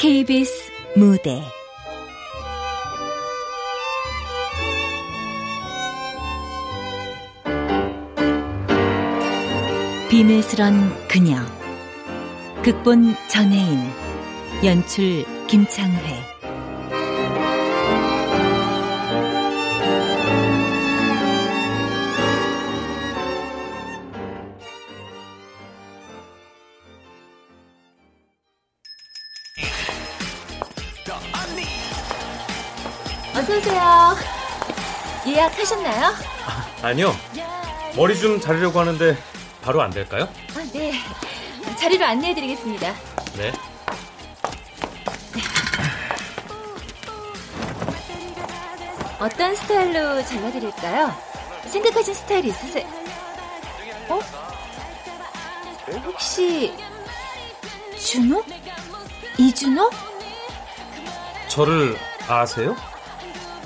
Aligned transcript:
KBS 0.00 0.50
무대. 0.96 1.42
비밀스런 10.08 11.06
그녀. 11.06 11.36
극본 12.62 13.14
전혜인. 13.28 13.78
연출 14.64 15.26
김창회 15.48 16.29
예약하셨나요? 35.30 36.14
아 36.82 36.92
니요. 36.92 37.14
머리 37.96 38.18
좀 38.18 38.40
자르려고 38.40 38.80
하는데 38.80 39.16
바로 39.62 39.82
안 39.82 39.90
될까요? 39.90 40.28
아, 40.56 40.64
네. 40.72 40.92
자리로 41.78 42.04
안내해 42.04 42.34
드리겠습니다. 42.34 42.94
네. 43.36 43.52
어떤 49.18 49.54
스타일로 49.54 50.24
잘라드릴까요? 50.24 51.14
생각하신 51.66 52.14
스타일 52.14 52.46
있으세요? 52.46 52.86
어? 54.08 54.18
혹시 56.06 56.72
준호? 57.98 58.42
이준호? 59.36 59.90
저를 61.48 61.98
아세요? 62.28 62.74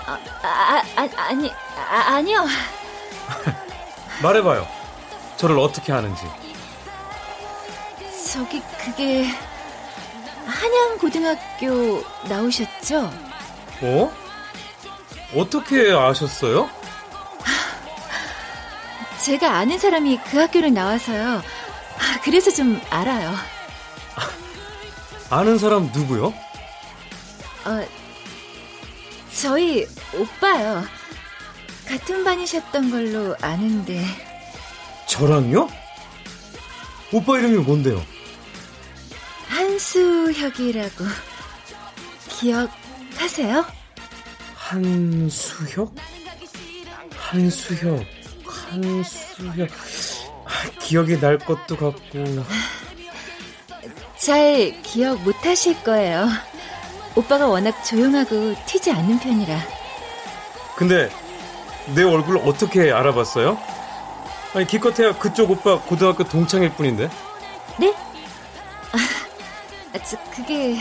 아, 0.07 0.19
아, 0.43 0.83
아 0.97 1.09
아니, 1.17 1.51
아, 1.77 2.15
아니요. 2.17 2.47
말해봐요. 4.23 4.67
저를 5.37 5.59
어떻게 5.59 5.93
아는지. 5.93 6.23
저기 8.33 8.63
그게 8.85 9.29
한양 10.47 10.99
고등학교 10.99 12.05
나오셨죠? 12.29 13.11
어? 13.83 14.13
어떻게 15.37 15.93
아셨어요? 15.93 16.69
제가 19.25 19.57
아는 19.57 19.79
사람이 19.79 20.21
그 20.31 20.39
학교를 20.39 20.75
나와서요. 20.75 21.37
아, 21.37 22.21
그래서 22.23 22.51
좀 22.51 22.81
알아요. 22.91 23.35
아는 25.31 25.59
사람 25.59 25.91
누구요? 25.93 26.27
어, 27.65 27.87
저희 29.41 29.87
오빠요. 30.15 30.85
같은 31.87 32.25
반이셨던 32.25 32.91
걸로 32.91 33.37
아는데. 33.41 34.05
저랑요? 35.07 35.69
오빠 37.13 37.39
이름이 37.39 37.59
뭔데요? 37.59 38.03
한수혁이라고 39.49 41.05
기억하세요? 42.29 43.65
한수혁? 44.55 45.95
한수혁, 47.17 48.05
한수혁. 48.45 49.69
아, 50.45 50.79
기억이 50.81 51.21
날 51.21 51.39
것도 51.39 51.77
같고. 51.77 52.45
잘 54.19 54.81
기억 54.83 55.21
못 55.23 55.35
하실 55.45 55.81
거예요. 55.83 56.29
오빠가 57.17 57.47
워낙 57.47 57.83
조용하고 57.85 58.55
튀지 58.67 58.91
않는 58.91 59.19
편이라. 59.19 59.59
근데 60.77 61.11
내 61.95 62.03
얼굴 62.03 62.39
어떻게 62.39 62.91
알아봤어요? 62.91 63.57
아니 64.55 64.67
기껏해야 64.67 65.17
그쪽 65.19 65.51
오빠 65.51 65.79
고등학교 65.81 66.25
동창일 66.25 66.71
뿐인데. 66.75 67.09
네? 67.79 67.95
아, 68.93 69.99
저 70.05 70.17
그게 70.31 70.79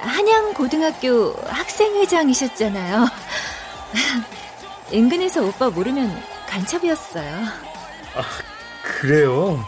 한양 0.00 0.54
고등학교 0.54 1.34
학생회장이셨잖아요. 1.46 3.06
인근에서 4.90 5.42
오빠 5.42 5.68
모르면 5.68 6.22
간첩이었어요. 6.48 7.44
아 8.14 8.22
그래요? 8.82 9.62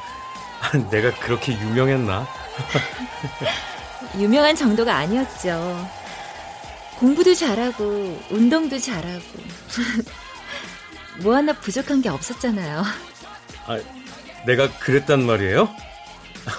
아, 0.60 0.76
내가 0.90 1.10
그렇게 1.19 1.52
유명했나? 1.52 2.26
유명한 4.19 4.55
정도가 4.55 4.95
아니었죠. 4.95 5.89
공부도 6.99 7.34
잘하고 7.34 8.21
운동도 8.31 8.78
잘하고 8.78 9.25
뭐 11.23 11.34
하나 11.34 11.53
부족한 11.53 12.03
게 12.03 12.09
없었잖아요. 12.09 12.84
아 13.67 13.81
내가 14.47 14.71
그랬단 14.78 15.25
말이에요? 15.25 15.69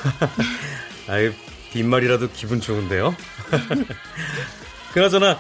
아이 1.07 1.33
빈말이라도 1.71 2.29
기분 2.31 2.59
좋은데요. 2.59 3.15
그나저나 4.93 5.39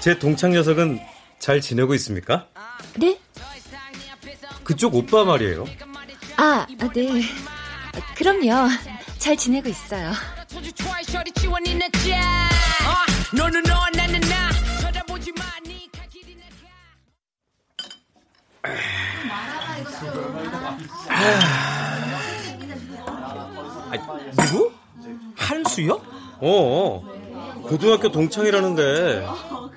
제 0.00 0.18
동창 0.18 0.52
녀석은 0.52 1.00
잘 1.38 1.60
지내고 1.60 1.94
있습니까? 1.94 2.48
네? 2.98 3.18
그쪽 4.64 4.94
오빠 4.94 5.24
말이에요. 5.24 5.66
아, 6.36 6.66
아, 6.80 6.88
네. 6.94 7.22
그럼요. 8.16 8.68
잘 9.18 9.36
지내고 9.36 9.68
있어요. 9.68 10.12
아, 23.90 23.92
누구? 24.36 24.72
한수요? 25.36 26.00
어, 26.40 27.02
고등학교 27.62 28.10
동창이라는데 28.10 29.26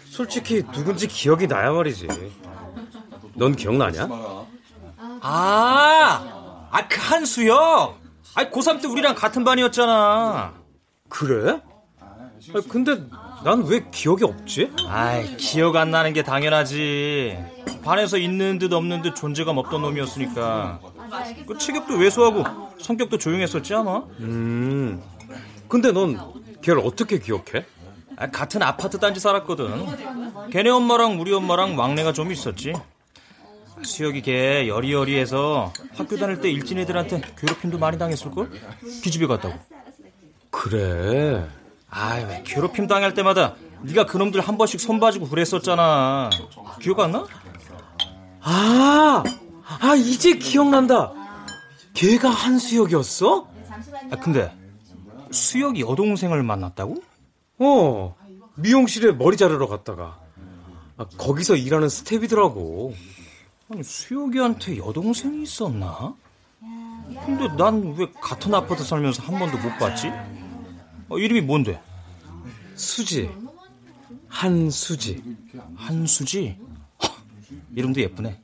솔직히 0.09 0.63
누군지 0.71 1.07
기억이 1.07 1.47
나야 1.47 1.71
말이지. 1.71 2.07
넌 3.35 3.55
기억나냐? 3.55 4.07
아, 5.21 6.67
아, 6.71 6.87
그 6.87 6.99
한수요? 6.99 7.97
아, 8.35 8.49
고3 8.49 8.81
때 8.81 8.87
우리랑 8.87 9.15
같은 9.15 9.43
반이었잖아. 9.43 10.53
그래? 11.15 11.61
아, 12.01 12.61
근데 12.69 13.01
난 13.43 13.63
왜 13.63 13.85
기억이 13.89 14.23
없지? 14.25 14.71
아이, 14.87 15.37
기억 15.37 15.75
안 15.77 15.89
나는 15.91 16.13
게 16.13 16.23
당연하지. 16.23 17.37
반에서 17.83 18.17
있는 18.17 18.59
듯 18.59 18.73
없는 18.73 19.01
듯 19.01 19.15
존재감 19.15 19.57
없던 19.57 19.81
놈이었으니까. 19.81 20.79
그 21.47 21.57
체격도 21.57 21.95
왜소하고 21.95 22.43
성격도 22.81 23.17
조용했었지 23.17 23.73
않아? 23.75 24.05
음. 24.19 25.01
근데 25.69 25.91
넌 25.91 26.17
걔를 26.61 26.81
어떻게 26.83 27.19
기억해? 27.19 27.65
아, 28.17 28.27
같은 28.29 28.61
아파트 28.61 28.99
단지 28.99 29.19
살았거든. 29.19 30.49
걔네 30.51 30.69
엄마랑 30.69 31.19
우리 31.21 31.33
엄마랑 31.33 31.75
막내가 31.75 32.11
좀 32.13 32.31
있었지. 32.31 32.73
수혁이 33.83 34.21
걔 34.21 34.67
여리여리해서 34.67 35.71
학교 35.95 36.17
다닐 36.17 36.41
때 36.41 36.49
일진 36.49 36.77
애들한테 36.79 37.21
괴롭힘도 37.37 37.77
많이 37.77 37.97
당했을걸? 37.97 38.49
기집애 39.03 39.27
같다고. 39.27 39.55
그래. 40.55 41.45
아이, 41.89 42.23
왜 42.23 42.41
괴롭힘 42.45 42.87
당할 42.87 43.13
때마다 43.13 43.55
네가 43.81 44.05
그놈들 44.05 44.39
한 44.41 44.57
번씩 44.57 44.79
손 44.79 44.99
봐주고 44.99 45.27
그랬었잖아. 45.27 46.29
기억 46.81 46.99
안 47.01 47.11
나? 47.11 47.25
아, 48.41 49.23
아 49.81 49.95
이제 49.95 50.33
기억난다. 50.37 51.11
걔가 51.93 52.29
한수혁이었어? 52.29 53.47
아, 54.11 54.15
근데 54.17 54.51
수혁이 55.31 55.81
여동생을 55.81 56.41
만났다고? 56.43 56.95
어, 57.59 58.15
미용실에 58.55 59.11
머리 59.13 59.37
자르러 59.37 59.67
갔다가 59.67 60.19
아, 60.97 61.05
거기서 61.17 61.55
일하는 61.55 61.89
스텝이더라고. 61.89 62.93
아니, 63.71 63.83
수혁이한테 63.83 64.77
여동생이 64.77 65.43
있었나? 65.43 66.13
근데 67.25 67.47
난 67.55 67.95
왜 67.97 68.07
같은 68.19 68.53
아파트 68.53 68.83
살면서 68.83 69.23
한 69.23 69.37
번도 69.37 69.57
못 69.57 69.77
봤지? 69.77 70.11
어, 71.09 71.17
이름이 71.17 71.41
뭔데? 71.41 71.81
수지. 72.75 73.29
한수지. 74.27 75.23
한수지? 75.75 76.57
허, 77.03 77.09
이름도 77.75 78.01
예쁘네. 78.01 78.41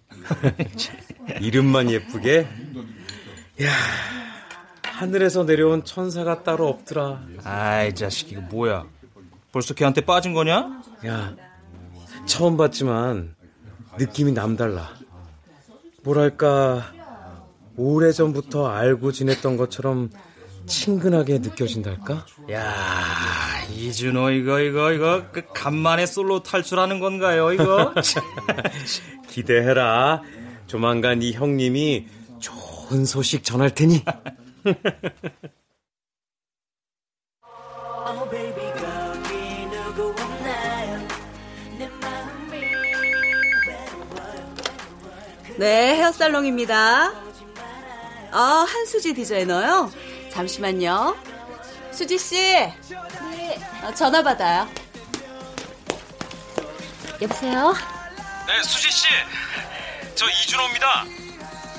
이름만 1.42 1.90
예쁘게? 1.90 2.48
야, 3.64 3.70
하늘에서 4.84 5.44
내려온 5.44 5.84
천사가 5.84 6.44
따로 6.44 6.68
없더라. 6.68 7.24
아이, 7.44 7.94
자식, 7.96 8.32
이거 8.32 8.42
뭐야? 8.42 8.86
벌써 9.52 9.74
걔한테 9.74 10.02
빠진 10.02 10.34
거냐? 10.34 10.82
야, 11.06 11.36
처음 12.26 12.56
봤지만 12.58 13.36
느낌이 13.98 14.32
남달라. 14.32 14.90
뭐랄까, 16.04 16.94
오래전부터 17.76 18.68
알고 18.68 19.12
지냈던 19.12 19.58
것처럼 19.58 20.10
친근하게 20.72 21.40
느껴진달까? 21.40 22.26
야, 22.52 22.64
이준호 23.76 24.32
이거 24.32 24.62
이거 24.62 24.94
이거 24.94 25.26
그 25.34 25.44
간만에 25.54 26.06
솔로 26.06 26.42
탈출하는 26.44 27.02
건가요, 27.02 27.52
이거? 27.52 27.94
기대해라. 29.28 30.22
조만간 30.68 31.22
이 31.22 31.34
형님이 31.34 32.08
좋은 32.40 33.04
소식 33.04 33.44
전할 33.44 33.76
테니. 33.76 34.06
네, 45.58 45.96
헤어살롱입니다. 45.98 47.12
아, 48.32 48.66
한수지 48.68 49.14
디자이너요? 49.14 49.92
잠시만요. 50.32 51.18
수지 51.92 52.18
씨. 52.18 52.36
네. 52.36 53.60
전화 53.96 54.24
받아요. 54.24 54.68
여보세요? 57.22 57.74
네, 58.48 58.64
수지 58.64 58.90
씨. 58.92 59.08
저 60.16 60.28
이준호입니다. 60.30 61.06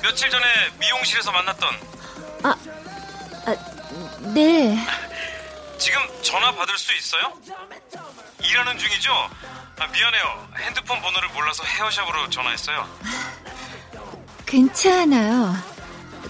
며칠 0.01 0.29
전에 0.29 0.45
미용실에서 0.79 1.31
만났던. 1.31 1.69
아, 2.43 2.55
네. 4.33 4.77
지금 5.77 5.99
전화 6.21 6.53
받을 6.53 6.77
수 6.77 6.93
있어요? 6.95 7.33
일하는 8.43 8.77
중이죠? 8.77 9.11
아, 9.79 9.87
미안해요. 9.87 10.47
핸드폰 10.59 11.01
번호를 11.01 11.29
몰라서 11.29 11.63
헤어샵으로 11.63 12.29
전화했어요. 12.29 12.87
괜찮아요. 14.45 15.55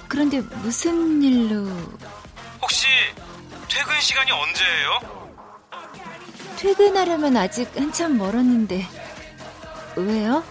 그런데 0.07 0.41
무슨 0.41 1.21
일로 1.21 1.67
혹시 2.73 2.87
퇴근 3.69 4.01
시간이 4.01 4.31
언제예요? 4.31 4.99
퇴근하려면 6.57 7.37
아직 7.37 7.69
한참 7.77 8.17
멀었는데 8.17 8.87
왜요? 9.95 10.43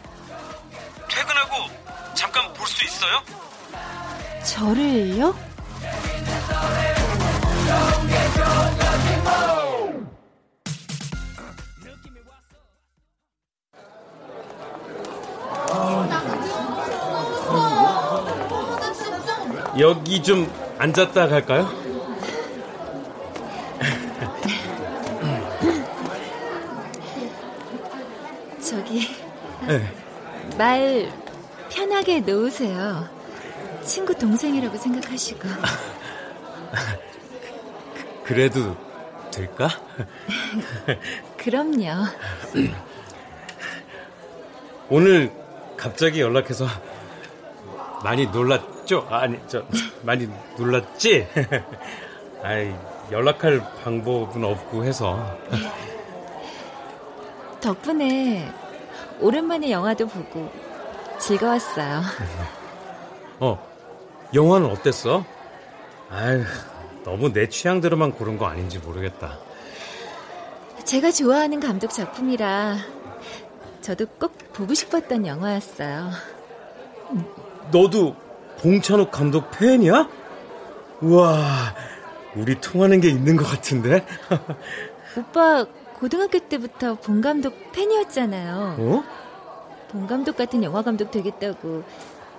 퇴근하고 1.10 1.68
잠깐 2.14 2.52
볼 2.52 2.64
수 2.68 2.84
있어요? 2.84 3.20
저를요? 4.44 5.34
여기 19.78 20.22
좀 20.22 20.46
앉았다 20.78 21.28
갈까요? 21.28 21.68
저기 28.60 29.08
네. 29.78 30.56
말 30.58 31.10
편하게 31.70 32.20
놓으세요. 32.20 33.08
친구 33.82 34.14
동생이라고 34.14 34.76
생각하시고 34.76 35.48
그래도 38.22 38.76
될까? 39.32 39.68
그럼요. 41.38 42.04
오늘 44.90 45.32
갑자기 45.76 46.20
연락해서 46.20 46.66
많이 48.04 48.26
놀랐죠? 48.26 49.06
아니, 49.10 49.38
저, 49.48 49.64
많이 50.02 50.28
놀랐지? 50.58 51.26
아이, 52.42 52.74
연락할 53.10 53.62
방법은 53.82 54.44
없고 54.44 54.84
해서. 54.84 55.38
덕분에 57.60 58.52
오랜만에 59.22 59.70
영화도 59.70 60.08
보고 60.08 60.50
즐거웠어요. 61.18 62.02
어, 63.38 63.66
영화는 64.34 64.68
어땠어? 64.68 65.24
아유, 66.10 66.42
너무 67.04 67.32
내 67.32 67.48
취향대로만 67.48 68.12
고른 68.12 68.36
거 68.36 68.46
아닌지 68.46 68.78
모르겠다. 68.78 69.38
제가 70.84 71.12
좋아하는 71.12 71.60
감독 71.60 71.90
작품이라 71.92 72.76
저도 73.80 74.06
꼭 74.18 74.36
보고 74.52 74.74
싶었던 74.74 75.26
영화였어요. 75.26 76.10
너도 77.70 78.16
봉찬욱 78.58 79.10
감독 79.10 79.50
팬이야? 79.52 80.08
우와, 81.00 81.74
우리 82.34 82.60
통하는 82.60 83.00
게 83.00 83.08
있는 83.08 83.36
것 83.36 83.44
같은데? 83.44 84.04
오빠 85.16 85.66
고등학교 86.02 86.40
때부터 86.40 86.96
본 86.96 87.20
감독 87.20 87.70
팬이었잖아요. 87.70 88.76
어? 88.76 89.04
본 89.88 90.08
감독 90.08 90.36
같은 90.36 90.64
영화 90.64 90.82
감독 90.82 91.12
되겠다고 91.12 91.84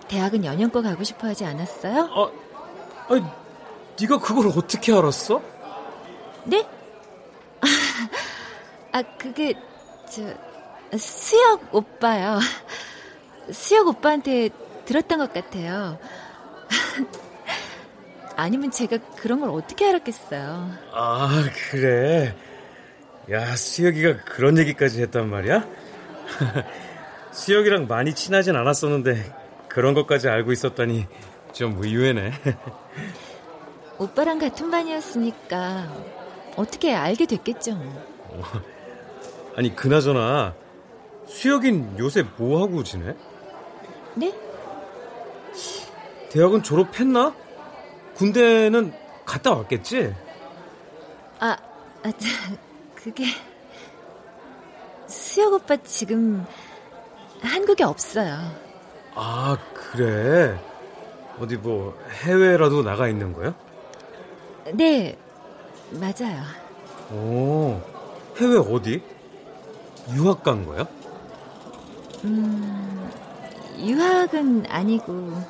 대학은 0.09 0.43
연영과 0.43 0.81
가고 0.81 1.05
싶어 1.05 1.27
하지 1.27 1.45
않았어요? 1.45 2.09
아, 2.11 2.31
아니, 3.07 3.23
네가 4.01 4.19
그걸 4.19 4.47
어떻게 4.47 4.91
알았어? 4.91 5.41
네? 6.43 6.67
아, 8.91 9.01
그게 9.17 9.53
저 10.09 10.23
수혁 10.97 11.73
오빠요. 11.73 12.39
수혁 13.49 13.87
오빠한테 13.87 14.49
들었던 14.83 15.19
것 15.19 15.31
같아요. 15.31 15.97
아니면 18.35 18.71
제가 18.71 18.97
그런 19.15 19.39
걸 19.39 19.51
어떻게 19.51 19.87
알았겠어요. 19.87 20.69
아, 20.91 21.45
그래. 21.71 22.35
야, 23.31 23.55
수혁이가 23.55 24.23
그런 24.25 24.57
얘기까지 24.57 25.01
했단 25.01 25.29
말이야? 25.29 25.65
수혁이랑 27.31 27.87
많이 27.87 28.13
친하진 28.13 28.55
않았었는데 28.55 29.33
그런 29.69 29.93
것까지 29.93 30.27
알고 30.27 30.51
있었다니 30.51 31.07
좀 31.53 31.77
의외네. 31.81 32.31
오빠랑 33.97 34.39
같은 34.39 34.69
반이었으니까 34.69 35.87
어떻게 36.57 36.93
알게 36.93 37.25
됐겠죠. 37.25 37.79
아니, 39.55 39.75
그나저나 39.75 40.55
수혁인 41.25 41.97
요새 41.99 42.23
뭐 42.37 42.61
하고 42.61 42.83
지내? 42.83 43.15
네? 44.15 44.33
대학은 46.29 46.63
졸업했나? 46.63 47.33
군대는 48.15 48.93
갔다 49.25 49.53
왔겠지? 49.53 50.13
아, 51.39 51.57
아 52.03 52.11
자, 52.11 52.27
그게 53.03 53.25
수혁 55.07 55.53
오빠 55.53 55.75
지금 55.83 56.45
한국에 57.41 57.83
없어요. 57.83 58.37
아, 59.13 59.57
그래. 59.73 60.57
어디 61.39 61.57
뭐 61.57 61.99
해외라도 62.23 62.81
나가 62.81 63.09
있는 63.09 63.33
거야? 63.33 63.53
네, 64.73 65.17
맞아요. 65.91 66.43
오, 67.11 67.81
해외 68.37 68.57
어디? 68.57 69.03
유학 70.13 70.41
간 70.41 70.65
거야? 70.65 70.87
음, 72.23 73.11
유학은 73.79 74.65
아니고 74.69 75.43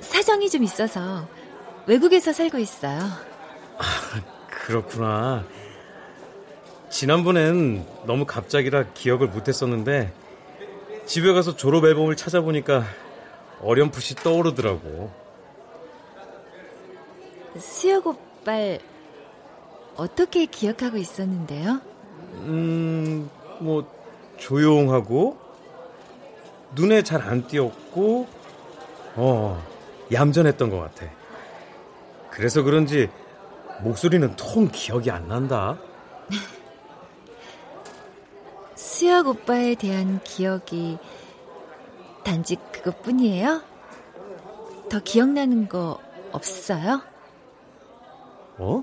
사정이 0.00 0.48
좀 0.48 0.62
있어서 0.62 1.26
외국에서 1.86 2.32
살고 2.32 2.58
있어요. 2.58 3.00
그렇구나. 4.64 5.44
지난번엔 6.88 7.84
너무 8.06 8.24
갑작이라 8.24 8.92
기억을 8.94 9.26
못했었는데 9.28 10.10
집에 11.04 11.32
가서 11.34 11.54
졸업 11.54 11.84
앨범을 11.84 12.16
찾아보니까 12.16 12.84
어렴풋이 13.60 14.14
떠오르더라고. 14.16 15.12
수혁 17.58 18.06
오빠 18.06 18.52
어떻게 19.96 20.46
기억하고 20.46 20.96
있었는데요? 20.96 21.80
음, 22.46 23.28
뭐 23.60 23.86
조용하고 24.38 25.38
눈에 26.74 27.02
잘 27.02 27.20
안 27.20 27.46
띄었고 27.46 28.26
어 29.16 29.62
얌전했던 30.10 30.70
것 30.70 30.78
같아. 30.80 31.06
그래서 32.30 32.62
그런지 32.62 33.10
목소리는 33.84 34.34
통 34.34 34.68
기억이 34.72 35.10
안 35.10 35.28
난다. 35.28 35.78
수혁 38.74 39.28
오빠에 39.28 39.74
대한 39.74 40.20
기억이 40.24 40.96
단지 42.24 42.56
그것뿐이에요? 42.72 43.62
더 44.88 45.00
기억나는 45.00 45.68
거 45.68 46.00
없어요? 46.32 47.02
어? 48.56 48.82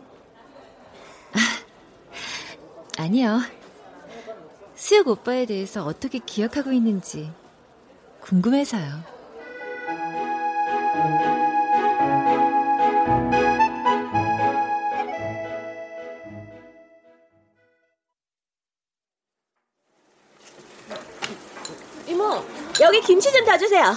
아니요. 3.00 3.39
수혁 4.75 5.08
오빠에 5.08 5.48
대해서 5.48 5.84
어떻게 5.84 6.20
기억하고 6.20 6.72
있는지 6.72 7.31
궁금해서요. 8.22 9.22
김치 23.05 23.31
좀 23.31 23.46
다 23.46 23.58
주세요. 23.58 23.96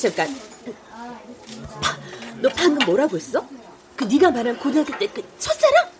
잠깐. 0.00 0.40
너 2.40 2.48
방금 2.50 2.84
뭐라고 2.86 3.16
했어? 3.16 3.46
그 3.96 4.04
네가 4.04 4.30
말한 4.30 4.58
고등학교 4.58 4.96
때 4.98 5.06
그 5.08 5.22
첫사랑? 5.38 5.90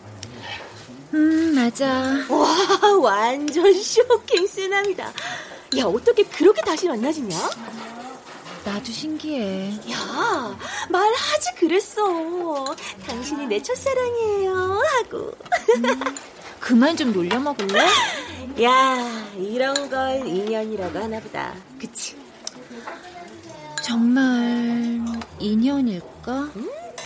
음, 1.15 1.55
맞아. 1.55 1.87
와, 2.29 2.93
완전 3.01 3.73
쇼킹 3.73 4.47
쓰남이다. 4.47 5.13
야, 5.79 5.85
어떻게 5.85 6.23
그렇게 6.25 6.61
다시 6.63 6.89
만나지냐? 6.89 7.37
나도 8.65 8.85
신기해. 8.93 9.73
야, 9.93 10.59
말하지 10.91 11.55
그랬어. 11.59 12.75
당신이 13.07 13.47
내 13.47 13.63
첫사랑이에요. 13.63 14.83
하고. 14.85 15.33
그만 16.61 16.97
좀 16.97 17.13
놀려 17.13 17.39
먹을래? 17.39 17.87
야, 18.63 19.26
이런 19.37 19.89
걸 19.91 20.27
인연이라고 20.27 20.99
하나 20.99 21.21
보다. 21.21 21.55
그치? 21.79 22.17
정말 23.83 25.01
인연일까? 25.39 26.51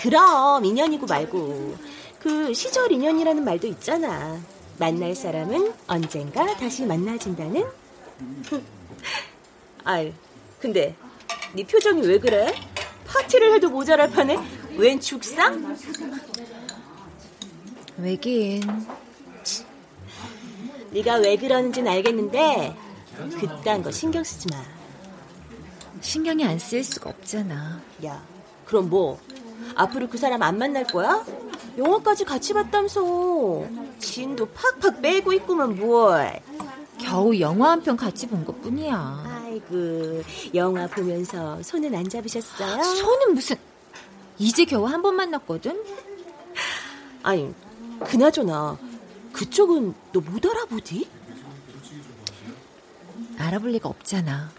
그럼 0.02 0.64
인연이고 0.64 1.06
말고 1.06 1.76
그 2.20 2.54
시절 2.54 2.90
인연이라는 2.92 3.44
말도 3.44 3.66
있잖아. 3.66 4.40
만날 4.78 5.14
사람은 5.14 5.75
언젠가 5.87 6.46
다시 6.56 6.87
만나진다는. 6.87 7.64
아이, 9.84 10.12
근데 10.58 10.94
네 11.54 11.64
표정이 11.64 12.06
왜 12.06 12.18
그래? 12.18 12.54
파티를 13.06 13.54
해도 13.54 13.68
모자랄 13.70 14.10
판에 14.10 14.38
웬 14.76 15.00
죽상? 15.00 15.76
왜긴 17.99 18.62
네가 20.92 21.16
왜 21.16 21.37
그러는지는 21.37 21.90
알겠는데 21.92 22.76
그딴 23.40 23.82
거 23.82 23.90
신경 23.90 24.25
쓰지 24.25 24.49
마. 24.52 24.62
신경이 26.00 26.44
안 26.44 26.59
쓰일 26.59 26.82
수가 26.82 27.11
없잖아. 27.11 27.80
야, 28.04 28.23
그럼 28.64 28.88
뭐 28.88 29.20
앞으로 29.75 30.09
그 30.09 30.16
사람 30.18 30.42
안 30.42 30.59
만날 30.59 30.85
거야? 30.85 31.25
영화까지 31.78 32.25
같이 32.25 32.52
봤다면서 32.54 33.64
진도 33.99 34.47
팍팍 34.49 35.00
빼고 35.02 35.32
있구만 35.35 35.76
뭘. 35.76 36.40
겨우 36.99 37.38
영화 37.38 37.70
한 37.70 37.82
편 37.82 37.97
같이 37.97 38.26
본 38.26 38.44
것 38.44 38.61
뿐이야. 38.62 39.40
아이고 39.44 40.23
영화 40.54 40.87
보면서 40.87 41.62
손은 41.62 41.94
안 41.94 42.09
잡으셨어요? 42.09 42.82
손은 42.82 43.35
무슨 43.35 43.56
이제 44.38 44.64
겨우 44.64 44.87
한 44.87 45.02
번 45.02 45.14
만났거든? 45.16 45.82
아니 47.23 47.54
그나저나 48.06 48.78
그쪽은 49.32 49.94
너 50.12 50.20
못 50.20 50.44
알아보디? 50.44 51.08
알아볼 53.38 53.70
리가 53.72 53.88
없잖아. 53.88 54.50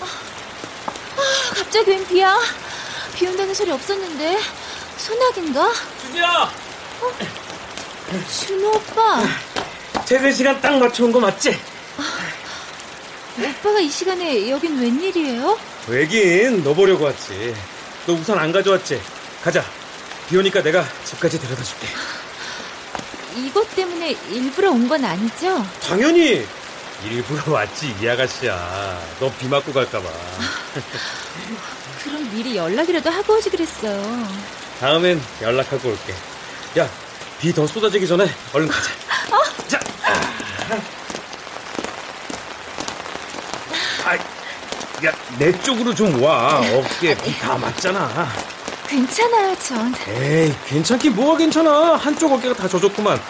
아, 0.00 1.54
갑자기 1.54 1.90
웬 1.90 2.06
비야? 2.06 2.38
비 3.14 3.26
온다는 3.26 3.54
소리 3.54 3.70
없었는데 3.70 4.38
소나기인가? 4.96 5.72
수지야! 6.00 6.50
준호 8.46 8.68
오빠 8.68 9.22
퇴근 10.04 10.32
시간 10.32 10.60
딱 10.60 10.78
맞춰온 10.78 11.12
거 11.12 11.20
맞지? 11.20 11.56
오빠가 13.38 13.80
이 13.80 13.88
시간에 13.88 14.50
여긴 14.50 14.78
웬일이에요? 14.80 15.58
왜긴 15.88 16.62
너 16.62 16.74
보려고 16.74 17.04
왔지. 17.06 17.54
너 18.06 18.12
우산 18.14 18.38
안 18.38 18.52
가져왔지? 18.52 19.00
가자. 19.42 19.64
비 20.28 20.36
오니까 20.36 20.62
내가 20.62 20.84
집까지 21.04 21.40
데려다 21.40 21.62
줄게. 21.62 21.86
이것 23.36 23.74
때문에 23.74 24.14
일부러 24.30 24.70
온 24.70 24.88
건 24.88 25.04
아니죠? 25.04 25.64
당연히 25.82 26.46
일부러 27.04 27.52
왔지 27.52 27.94
이 28.00 28.08
아가씨야. 28.08 29.00
너 29.18 29.30
비 29.38 29.48
맞고 29.48 29.72
갈까봐. 29.72 30.06
그럼 32.04 32.30
미리 32.34 32.56
연락이라도 32.56 33.10
하고 33.10 33.34
오지 33.34 33.50
그랬어요. 33.50 34.28
다음엔 34.80 35.20
연락하고 35.40 35.88
올게. 35.88 36.12
야, 36.78 36.88
비 37.40 37.52
더 37.52 37.66
쏟아지기 37.66 38.06
전에 38.06 38.30
얼른 38.52 38.68
가자. 38.68 38.90
자. 39.68 39.80
아, 40.04 40.80
야, 45.04 45.12
내 45.38 45.52
쪽으로 45.62 45.94
좀 45.94 46.22
와. 46.22 46.58
어깨에 46.58 47.14
비다 47.16 47.56
맞잖아. 47.58 48.28
괜찮아요, 48.86 49.56
전. 49.58 49.92
에이, 50.08 50.54
괜찮긴 50.66 51.14
뭐가 51.14 51.38
괜찮아. 51.38 51.96
한쪽 51.96 52.32
어깨가 52.32 52.54
다 52.54 52.68
젖었구만. 52.68 53.20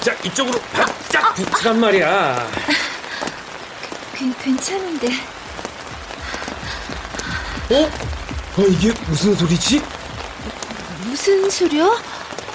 자, 0.00 0.14
이쪽으로 0.22 0.58
바짝 0.72 1.34
붙으란 1.34 1.80
말이야. 1.80 2.48
괜, 4.14 4.34
괜찮은데. 4.42 5.08
어? 7.70 7.90
어, 8.56 8.62
이게 8.66 8.92
무슨 9.06 9.34
소리지? 9.34 9.82
무슨 11.04 11.50
소리요? 11.50 11.98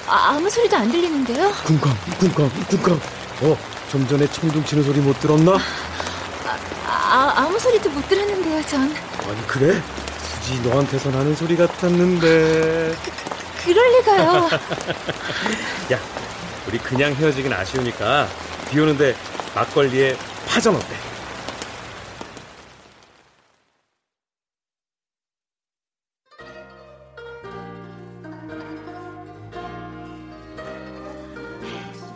아, 0.06 0.30
아무 0.30 0.50
소리도 0.50 0.76
안 0.76 0.90
들리는데요? 0.90 1.52
쿵쾅, 1.64 1.96
쿵쾅, 2.18 2.50
쿵쾅. 2.70 3.00
어, 3.42 3.58
좀 3.90 4.08
전에 4.08 4.26
청둥 4.26 4.64
치는 4.64 4.82
소리 4.82 4.98
못 5.00 5.18
들었나? 5.20 5.58
아, 7.04 7.32
아무 7.36 7.58
소리도 7.58 7.90
못 7.90 8.08
들었는데요, 8.08 8.62
전. 8.66 8.82
아니, 8.82 9.46
그래? 9.46 9.80
수지 10.18 10.60
너한테서 10.68 11.10
나는 11.10 11.34
소리 11.34 11.56
같았는데. 11.56 12.94
그럴 13.64 13.98
리가요. 13.98 14.48
야, 15.92 15.98
우리 16.66 16.78
그냥 16.78 17.14
헤어지긴 17.14 17.52
아쉬우니까 17.52 18.28
비 18.70 18.80
오는데 18.80 19.14
막걸리에 19.54 20.16
파전 20.46 20.76
어때? 20.76 20.94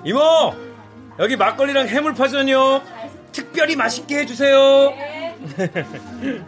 이모, 0.05 0.21
여기 1.19 1.37
막걸리랑 1.37 1.89
해물파전이요. 1.89 2.83
특별히 3.39 3.77
맛있게 3.77 4.19
해주세요. 4.19 4.93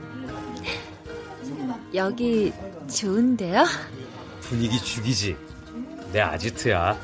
여기 1.94 2.52
좋은데요? 2.92 3.64
분위기 4.40 4.76
죽이지. 4.76 5.36
내 6.12 6.20
아지트야. 6.20 6.98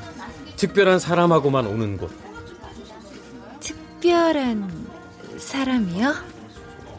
특별한 0.57 0.99
사람하고만 0.99 1.67
오는 1.67 1.95
곳. 1.95 2.11
특별한 3.61 4.87
사람이요? 5.37 6.13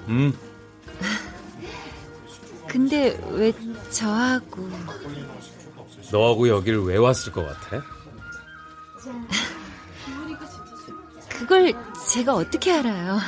음, 0.09 0.33
근데 2.67 3.21
왜 3.33 3.53
저하고 3.91 4.67
너하고 6.11 6.49
여길 6.49 6.79
왜 6.85 6.97
왔을 6.97 7.33
것 7.33 7.47
같아? 7.47 7.85
그걸 11.49 11.73
제가 12.07 12.35
어떻게 12.35 12.71
알아요? 12.73 13.19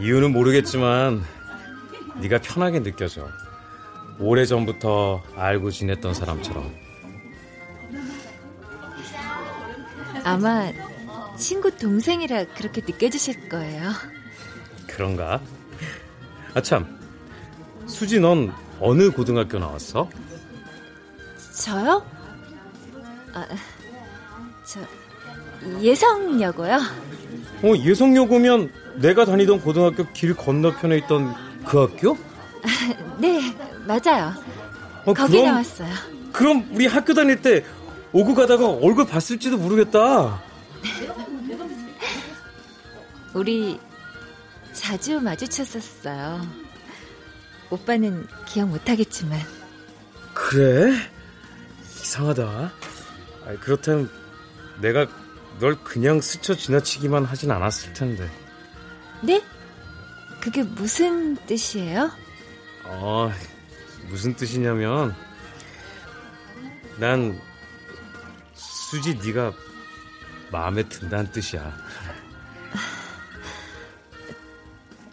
이유는 0.00 0.32
모르겠지만 0.32 1.22
네가 2.22 2.40
편하게 2.40 2.82
느껴져. 2.82 3.28
오래전부터 4.18 5.22
알고 5.36 5.70
지냈던 5.70 6.14
사람처럼. 6.14 6.74
아마 10.24 10.72
친구 11.36 11.70
동생이라 11.76 12.46
그렇게 12.54 12.80
느껴지실 12.80 13.50
거예요. 13.50 13.90
그런가? 14.86 15.38
아 16.54 16.62
참, 16.62 16.98
수지 17.86 18.18
넌 18.18 18.54
어느 18.80 19.10
고등학교 19.10 19.58
나왔어? 19.58 20.08
저요? 21.62 22.06
아, 23.34 23.46
저 24.64 24.80
예성여고요. 25.80 26.74
어, 27.62 27.76
예성여고면 27.76 28.72
내가 28.96 29.24
다니던 29.24 29.60
고등학교 29.60 30.10
길 30.12 30.34
건너편에 30.34 30.98
있던 30.98 31.34
그 31.64 31.78
학교? 31.80 32.16
네, 33.18 33.54
맞아요. 33.86 34.34
어, 35.04 35.14
거기 35.14 35.32
그럼- 35.32 35.46
나왔어요. 35.46 35.92
그럼 36.32 36.68
우리 36.72 36.86
학교 36.86 37.14
다닐 37.14 37.40
때 37.42 37.64
오고 38.12 38.34
가다가 38.34 38.68
얼굴 38.68 39.06
봤을지도 39.06 39.58
모르겠다. 39.58 40.42
우리 43.34 43.78
자주 44.72 45.20
마주쳤었어요. 45.20 46.46
오빠는 47.70 48.26
기억 48.46 48.68
못하겠지만. 48.68 49.38
그래? 50.34 50.92
이상하다. 52.02 52.72
아니, 53.46 53.60
그렇다면 53.60 54.10
내가 54.80 55.06
널 55.62 55.76
그냥 55.84 56.20
스쳐 56.20 56.56
지나치기만 56.56 57.24
하진 57.24 57.52
않았을 57.52 57.92
텐데. 57.92 58.28
네? 59.22 59.40
그게 60.40 60.64
무슨 60.64 61.36
뜻이에요? 61.46 62.10
어, 62.82 63.30
무슨 64.08 64.34
뜻이냐면 64.34 65.14
난 66.98 67.40
수지 68.54 69.14
네가 69.14 69.52
마음에 70.50 70.82
든다는 70.82 71.30
뜻이야. 71.30 71.72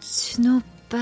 준호 0.00 0.56
오빠. 0.56 0.98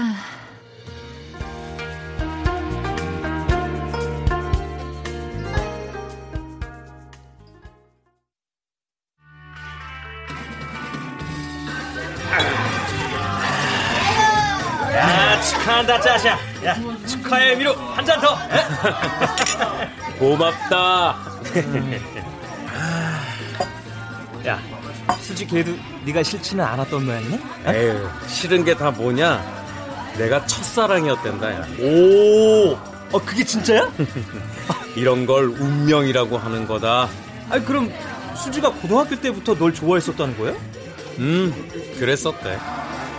야, 15.78 15.82
축하한다, 15.82 16.00
짜샤. 16.00 16.30
야, 16.64 16.76
축하의 17.06 17.50
의미로 17.50 17.73
한 17.75 18.04
잔 18.04 18.20
더. 18.20 18.37
고맙다. 20.18 21.16
야, 24.47 24.58
수지 25.20 25.47
걔도 25.47 25.73
네가 26.04 26.23
싫지는 26.23 26.64
않았던 26.64 27.04
모양이네? 27.04 27.40
에휴, 27.66 28.08
싫은 28.26 28.64
게 28.64 28.75
다 28.75 28.90
뭐냐? 28.90 29.44
내가 30.16 30.44
첫사랑이었댄다, 30.47 31.52
야. 31.54 31.66
오, 31.80 32.73
어, 33.12 33.18
그게 33.25 33.44
진짜야? 33.44 33.88
이런 34.97 35.26
걸 35.26 35.44
운명이라고 35.44 36.38
하는 36.38 36.66
거다. 36.66 37.08
아니, 37.50 37.64
그럼 37.64 37.92
수지가 38.35 38.70
고등학교 38.73 39.14
때부터 39.20 39.54
널 39.54 39.73
좋아했었다는 39.73 40.37
거야? 40.38 40.54
음, 41.18 41.52
그랬었대. 42.00 42.58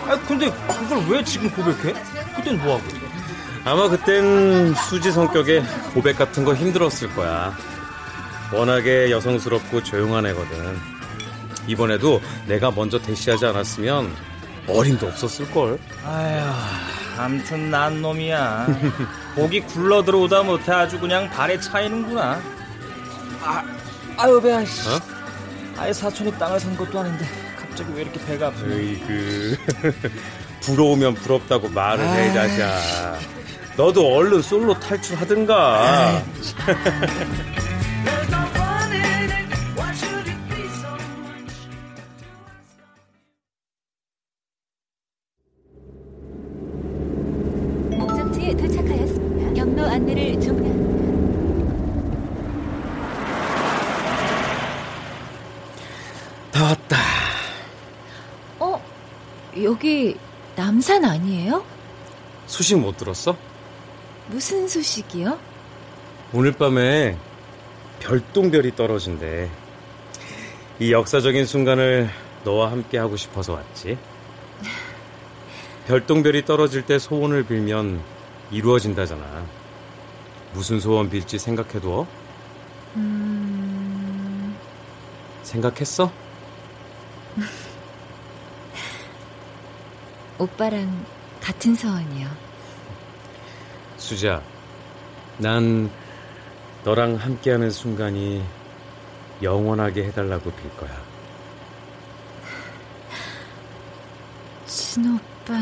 아, 0.08 0.18
근데 0.28 0.52
그걸 0.68 1.04
왜 1.08 1.24
지금 1.24 1.50
고백해? 1.52 1.94
그땐 2.40 2.58
뭐하고? 2.60 2.84
아마 3.66 3.90
그땐 3.90 4.74
수지 4.76 5.12
성격에 5.12 5.64
고백 5.94 6.18
같은 6.18 6.44
거 6.44 6.54
힘들었을 6.56 7.14
거야. 7.16 7.56
워낙에 8.52 9.12
여성스럽고 9.12 9.84
조용한 9.84 10.26
애거든. 10.28 10.78
이번에도 11.68 12.22
내가 12.48 12.72
먼저 12.72 13.00
대시하지 13.00 13.46
않았으면 13.46 14.12
어림도 14.68 15.08
없었을걸. 15.08 15.78
아휴, 16.06 17.22
암튼 17.22 17.70
난 17.70 18.02
놈이야. 18.02 18.68
복이 19.36 19.62
굴러 19.62 20.04
들어오다 20.04 20.44
못해 20.44 20.72
아주 20.72 21.00
그냥 21.00 21.30
발에 21.30 21.60
차이는구나. 21.60 22.42
아, 23.44 23.64
아유 24.18 24.42
배야. 24.42 24.64
씨. 24.66 24.90
어? 24.90 25.00
아예 25.78 25.94
사촌이 25.94 26.32
땅을 26.38 26.60
산 26.60 26.76
것도 26.76 27.00
아닌데 27.00 27.26
갑자기 27.60 27.92
왜 27.94 28.02
이렇게 28.02 28.20
배가 28.26 28.48
아프냐? 28.48 28.76
으이그. 28.76 29.58
부러우면 30.70 31.16
부럽다고 31.16 31.68
말을 31.70 32.08
해, 32.08 32.30
이 32.30 32.34
자식아. 32.34 33.20
너도 33.76 34.08
얼른 34.16 34.42
솔로 34.44 34.80
탈출하든가. 34.80 36.22
목적지에 47.98 48.56
도착하였습니다. 48.56 49.54
경로 49.54 49.84
안내를 49.86 50.40
중단합니다. 50.40 50.90
다 56.52 56.64
왔다. 56.64 56.98
어? 58.60 58.82
여기 59.64 60.18
남산 60.60 61.06
아니에요? 61.06 61.64
소식 62.46 62.78
못 62.78 62.98
들었어? 62.98 63.38
무슨 64.28 64.68
소식이요? 64.68 65.40
오늘 66.34 66.52
밤에 66.52 67.18
별똥별이 68.02 68.76
떨어진대. 68.76 69.50
이 70.80 70.92
역사적인 70.92 71.46
순간을 71.46 72.10
너와 72.44 72.72
함께 72.72 72.98
하고 72.98 73.16
싶어서 73.16 73.54
왔지. 73.54 73.98
별똥별이 75.88 76.44
떨어질 76.44 76.86
때 76.86 77.00
소원을 77.00 77.46
빌면 77.46 78.02
이루어진다잖아. 78.52 79.46
무슨 80.52 80.82
소원 80.82 81.10
빌지 81.10 81.40
생각해둬? 81.40 82.06
음, 82.98 84.58
생각했어? 85.44 86.12
오빠랑 90.40 91.06
같은 91.42 91.76
서원이요. 91.76 92.28
수자, 93.98 94.42
난 95.38 95.92
너랑 96.84 97.16
함께하는 97.16 97.70
순간이 97.70 98.44
영원하게 99.44 100.06
해달라고 100.06 100.52
빌 100.52 100.76
거야. 100.78 101.02
준호 104.66 105.16
오빠. 105.16 105.54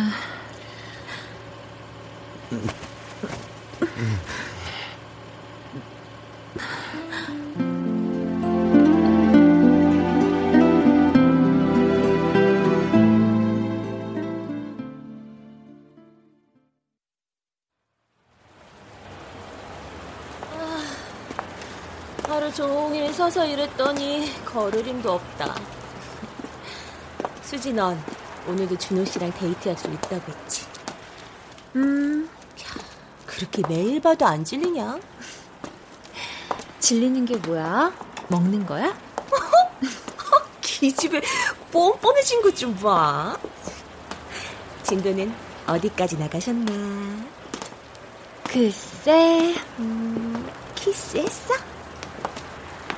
힘도 24.66 25.14
없다. 25.14 25.56
수지 27.44 27.72
넌 27.74 28.02
오늘도 28.48 28.76
준호 28.78 29.06
씨랑 29.06 29.32
데이트 29.34 29.70
약속 29.70 29.94
있다고 29.94 30.24
했지? 30.32 30.66
음, 31.76 32.28
그렇게 33.26 33.62
매일 33.68 34.02
봐도 34.02 34.26
안 34.26 34.44
질리냐? 34.44 35.00
질리는 36.80 37.26
게 37.26 37.36
뭐야? 37.38 37.94
먹는 38.30 38.66
거야? 38.66 38.98
기집애 40.62 41.22
뻔뻔해진 41.72 42.42
것 42.42 42.56
좀 42.56 42.76
봐. 42.76 43.38
친구는 44.84 45.34
어디까지 45.68 46.18
나가셨나? 46.18 46.72
글쎄, 48.48 49.56
음, 49.80 50.50
키스했어? 50.74 51.54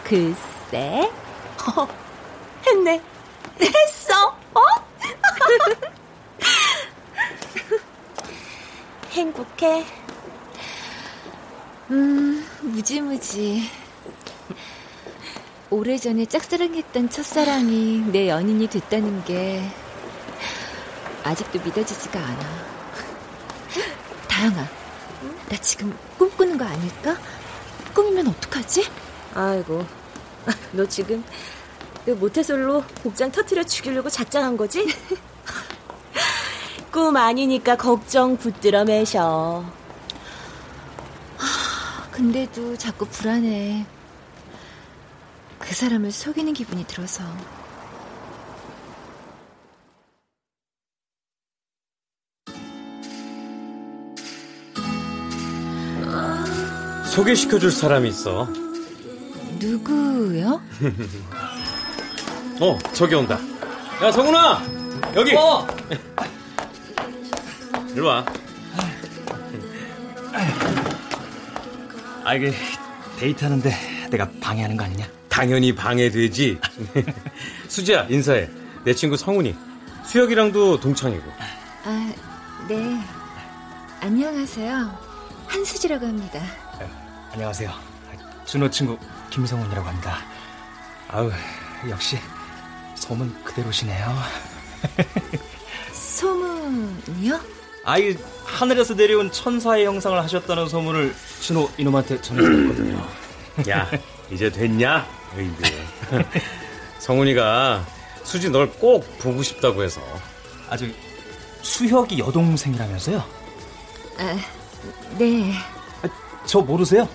글쎄. 0.06 1.12
어, 1.76 1.88
했네. 2.66 3.02
했어? 3.62 4.28
어? 4.54 4.62
행복해. 9.12 9.86
음, 11.92 12.46
무지무지. 12.62 13.70
오래전에 15.70 16.26
짝사랑했던 16.26 17.10
첫사랑이 17.12 18.00
내 18.12 18.30
연인이 18.30 18.66
됐다는 18.68 19.24
게 19.26 19.64
아직도 21.24 21.60
믿어지지가 21.60 22.20
않아. 22.20 22.70
다영아, 24.28 24.68
나 25.50 25.58
지금 25.62 25.96
꿈꾸는 26.18 26.58
거 26.58 26.66
아닐까? 26.66 27.16
꿈이면 27.94 28.30
어떡하지? 28.30 28.90
아이고, 29.36 29.86
너 30.72 30.88
지금 30.88 31.24
그 32.10 32.14
모태솔로 32.16 32.82
복장 33.04 33.32
터트려 33.32 33.64
죽이려고 33.64 34.10
작정한 34.10 34.58
거지? 34.58 34.84
꿈 36.92 37.16
아니니까 37.16 37.78
걱정 37.78 38.36
붙들어 38.36 38.84
매셔. 38.84 39.64
아, 41.38 42.10
근데도 42.10 42.76
자꾸 42.78 43.06
불안해. 43.06 43.86
그 45.60 45.76
사람을 45.76 46.12
속이는 46.12 46.54
기분이 46.54 46.84
들어서. 46.88 47.24
소개시켜줄 57.06 57.72
사람이 57.72 58.10
있어. 58.10 58.48
누구요? 59.60 60.60
어, 62.62 62.78
저기 62.94 63.16
온다. 63.16 63.40
야, 64.04 64.12
성훈아! 64.12 64.62
여기! 65.16 65.36
어! 65.36 65.66
이리 67.92 68.02
와. 68.02 68.26
아, 72.24 72.36
이게 72.36 72.54
데이트하는데 73.18 74.10
내가 74.12 74.30
방해하는 74.42 74.76
거 74.76 74.84
아니냐? 74.84 75.08
당연히 75.30 75.74
방해되지. 75.74 76.60
수지야, 77.70 78.06
인사해. 78.10 78.50
내 78.84 78.94
친구 78.94 79.16
성훈이. 79.16 79.56
수혁이랑도 80.06 80.80
동창이고. 80.80 81.32
아, 81.86 82.14
네. 82.68 83.00
안녕하세요. 84.02 85.00
한수지라고 85.48 86.06
합니다. 86.06 86.42
안녕하세요. 87.32 87.72
준호 88.46 88.70
친구 88.70 88.98
김성훈이라고 89.30 89.88
합니다. 89.88 90.18
아우, 91.08 91.32
역시 91.90 92.18
소문 93.10 93.34
그대로시네요. 93.44 94.16
소문이요? 95.92 97.40
아이, 97.84 98.16
하늘에서 98.46 98.94
내려온 98.94 99.32
천사의 99.32 99.86
형상을 99.88 100.22
하셨다는 100.22 100.70
소문을 100.70 101.16
준호 101.42 101.72
이놈한테 101.80 102.22
전해드렸거든요. 102.22 103.08
야, 103.70 103.90
이제 104.30 104.52
됐냐? 104.52 105.08
성훈이가 107.00 107.84
수지 108.24 108.48
널 108.52 108.70
꼭 108.74 109.04
보고 109.18 109.42
싶다고 109.42 109.82
해서. 109.82 110.02
아주 110.70 110.94
수혁이 111.64 112.20
여동생이라면서요? 112.20 113.24
아, 114.20 114.38
네. 115.18 115.52
저 116.46 116.60
모르세요? 116.62 117.10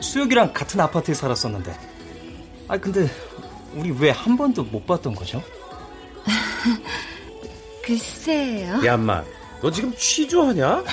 수혁이랑 0.00 0.52
같은 0.52 0.78
아파트에 0.78 1.12
살았었는데. 1.14 1.76
아 2.68 2.76
근데 2.76 3.10
우리 3.74 3.90
왜 3.98 4.10
한 4.10 4.36
번도 4.36 4.64
못 4.64 4.86
봤던 4.86 5.14
거죠? 5.14 5.42
글쎄요. 7.82 8.80
야, 8.84 8.94
엄마, 8.94 9.22
너 9.62 9.70
지금 9.70 9.92
취조하냐? 9.96 10.84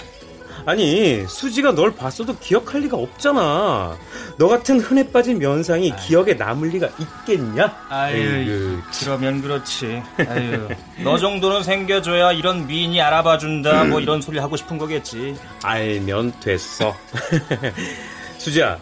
아니, 0.65 1.25
수지가 1.27 1.73
널 1.75 1.91
봤어도 1.95 2.35
기억할 2.39 2.81
리가 2.81 2.97
없잖아. 2.97 3.97
너 4.37 4.47
같은 4.49 4.79
흔해 4.81 5.11
빠진 5.11 5.39
면상이 5.39 5.93
기억에 6.07 6.33
남을 6.33 6.69
리가 6.69 6.89
있겠냐? 6.99 7.85
아유, 7.89 8.77
그러면 8.99 9.41
그렇지. 9.41 10.01
아유, 10.27 10.67
너 11.03 11.17
정도는 11.17 11.63
생겨줘야 11.63 12.33
이런 12.33 12.67
미인이 12.67 13.01
알아봐준다, 13.01 13.85
뭐 13.85 13.99
이런 14.01 14.21
소리 14.21 14.39
하고 14.39 14.57
싶은 14.57 14.77
거겠지. 14.77 15.37
알면 15.63 16.33
됐어. 16.41 16.93
수지야, 18.37 18.77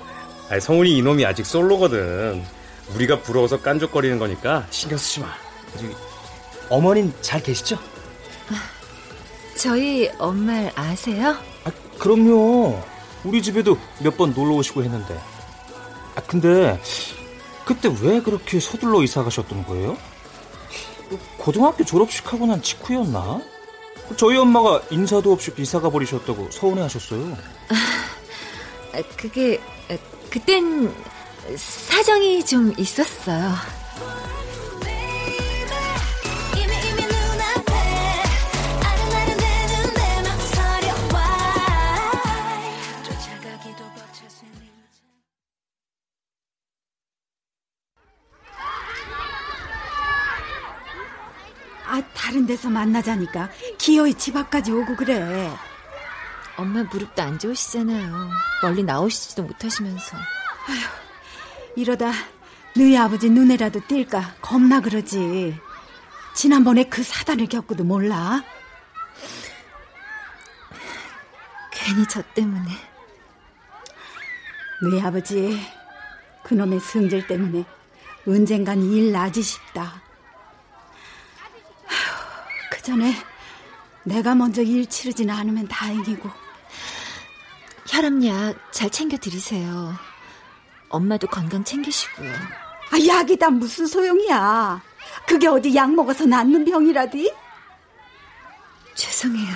성훈이 0.60 0.97
이놈이 0.97 1.23
아직 1.25 1.45
솔로거든. 1.45 2.43
우리가 2.93 3.21
부러워서 3.21 3.62
깐족거리는 3.62 4.19
거니까 4.19 4.65
신경 4.69 4.98
쓰지 4.98 5.21
마. 5.21 5.28
어머님 6.69 7.13
잘 7.21 7.41
계시죠? 7.41 7.78
저희 9.58 10.10
엄마를 10.19 10.71
아세요? 10.76 11.36
아, 11.63 11.71
그럼요. 11.98 12.82
우리 13.24 13.41
집에도 13.41 13.78
몇 14.00 14.15
번 14.17 14.34
놀러 14.34 14.56
오시고 14.56 14.84
했는데. 14.84 15.19
아, 16.15 16.21
근데 16.28 16.80
그때 17.65 17.89
왜 18.02 18.21
그렇게 18.21 18.60
서둘러 18.60 19.02
이사 19.04 19.24
가셨던 19.24 19.65
거예요? 19.65 19.98
고등학교 21.38 21.84
졸업식 21.84 22.32
하고 22.32 22.45
난 22.45 22.62
직후였나? 22.62 23.41
저희 24.17 24.38
엄마가 24.38 24.82
인사도 24.91 25.32
없이 25.32 25.52
이사 25.58 25.80
가 25.80 25.89
버리셨다고 25.89 26.50
서운해 26.52 26.82
하셨어요. 26.84 27.36
아, 28.93 29.02
그게 29.17 29.60
아, 29.89 29.98
그땐 30.30 30.93
사정이 31.53 32.43
좀 32.45 32.73
있었어요. 32.77 33.53
아, 51.88 52.01
다른 52.13 52.45
데서 52.45 52.69
만나자니까 52.69 53.49
기어이 53.77 54.15
집 54.15 54.36
앞까지 54.36 54.71
오고 54.71 54.95
그래. 54.95 55.49
엄마 56.58 56.84
무릎도 56.84 57.21
안 57.21 57.38
좋으시잖아요. 57.38 58.29
멀리 58.63 58.84
나오시지도 58.84 59.43
못하시면서. 59.43 60.17
이러다 61.76 62.12
너희 62.76 62.98
아버지 62.98 63.30
눈에라도 63.30 63.80
띌까 63.82 64.34
겁나 64.42 64.82
그러지. 64.82 65.58
지난번에 66.34 66.84
그 66.86 67.04
사단을 67.04 67.48
겪고도 67.48 67.84
몰라. 67.84 68.44
괜히 71.72 72.06
저 72.08 72.22
때문에. 72.34 72.70
너희 74.84 75.02
아버지 75.02 75.60
그놈의 76.44 76.80
승질 76.80 77.28
때문에 77.28 77.64
언젠간 78.28 78.82
일 78.92 79.12
나지 79.12 79.42
싶다. 79.42 80.02
그 82.72 82.82
전에 82.82 83.16
내가 84.04 84.36
먼저 84.36 84.62
일 84.62 84.86
치르지는 84.86 85.34
않으면 85.34 85.68
다행이고. 85.68 86.30
혈압약 87.88 88.74
잘 88.74 88.90
챙겨 88.90 89.16
드리세요. 89.18 89.96
엄마도 90.95 91.27
건강 91.27 91.63
챙기시고요. 91.63 92.31
아, 92.31 93.08
약이다 93.08 93.49
무슨 93.49 93.86
소용이야. 93.86 94.81
그게 95.27 95.47
어디 95.47 95.75
약 95.75 95.93
먹어서 95.93 96.25
낫는 96.25 96.65
병이라디? 96.65 97.34
죄송해요. 98.95 99.55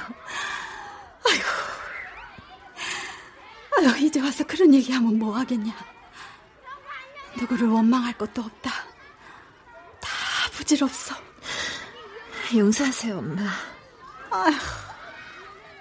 아유, 3.77 4.05
이제 4.05 4.19
와서 4.19 4.43
그런 4.43 4.73
얘기하면 4.73 5.17
뭐 5.17 5.37
하겠냐. 5.37 5.73
누구를 7.39 7.69
원망할 7.69 8.13
것도 8.17 8.41
없다. 8.41 8.69
다 10.01 10.09
부질없어. 10.51 11.15
용서하세요, 12.55 13.17
엄마. 13.17 13.43
아휴, 14.31 14.51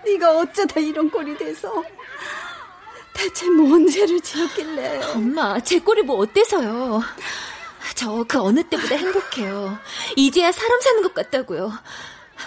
네가 0.05 0.39
어쩌다 0.39 0.79
이런 0.79 1.11
꼴이 1.11 1.37
돼서 1.37 1.83
대체 3.19 3.51
뭔 3.51 3.89
죄를 3.89 4.21
지었길래? 4.21 5.03
엄마, 5.13 5.59
제 5.61 5.81
꼴이 5.81 6.03
뭐 6.03 6.19
어때서요? 6.19 7.03
저 7.97 8.25
그 8.29 8.41
어느 8.41 8.63
때보다 8.63 8.95
행복해요. 8.95 9.77
이제야 10.15 10.53
사람 10.53 10.81
사는 10.81 11.03
것 11.03 11.15
같다고요. 11.15 11.73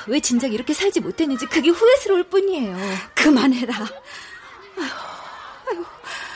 왜 0.08 0.20
진작 0.22 0.54
이렇게 0.54 0.74
살지 0.74 1.02
못했는지 1.02 1.46
그게 1.46 1.70
후회스러울 1.70 2.24
뿐이에요. 2.24 2.78
그만해라. 3.16 3.76
아휴, 3.76 5.76
아휴, 5.76 5.86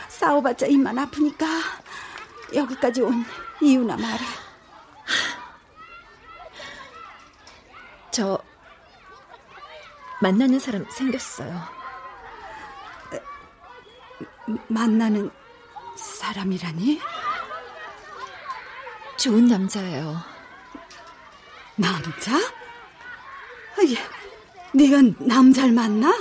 싸워봤자 0.10 0.66
입만 0.66 1.00
아프니까 1.00 1.46
여기까지 2.54 3.02
온 3.04 3.24
이유나 3.62 3.96
말해. 3.96 4.26
저 8.12 8.38
만나는 10.22 10.60
사람 10.60 10.86
생겼어요. 10.90 11.85
만나는 14.68 15.32
사람이라니? 15.96 17.00
좋은 19.18 19.48
남자예요. 19.48 20.18
남자? 21.76 22.38
아예, 23.78 23.98
네가 24.74 25.02
남자를 25.20 25.72
만나? 25.74 26.14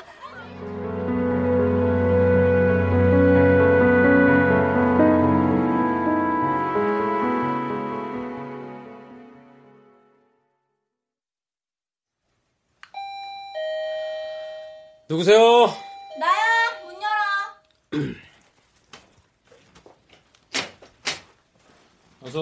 누구세요? 15.08 15.66
나야, 16.18 16.82
문 16.84 16.94
열어. 17.02 18.14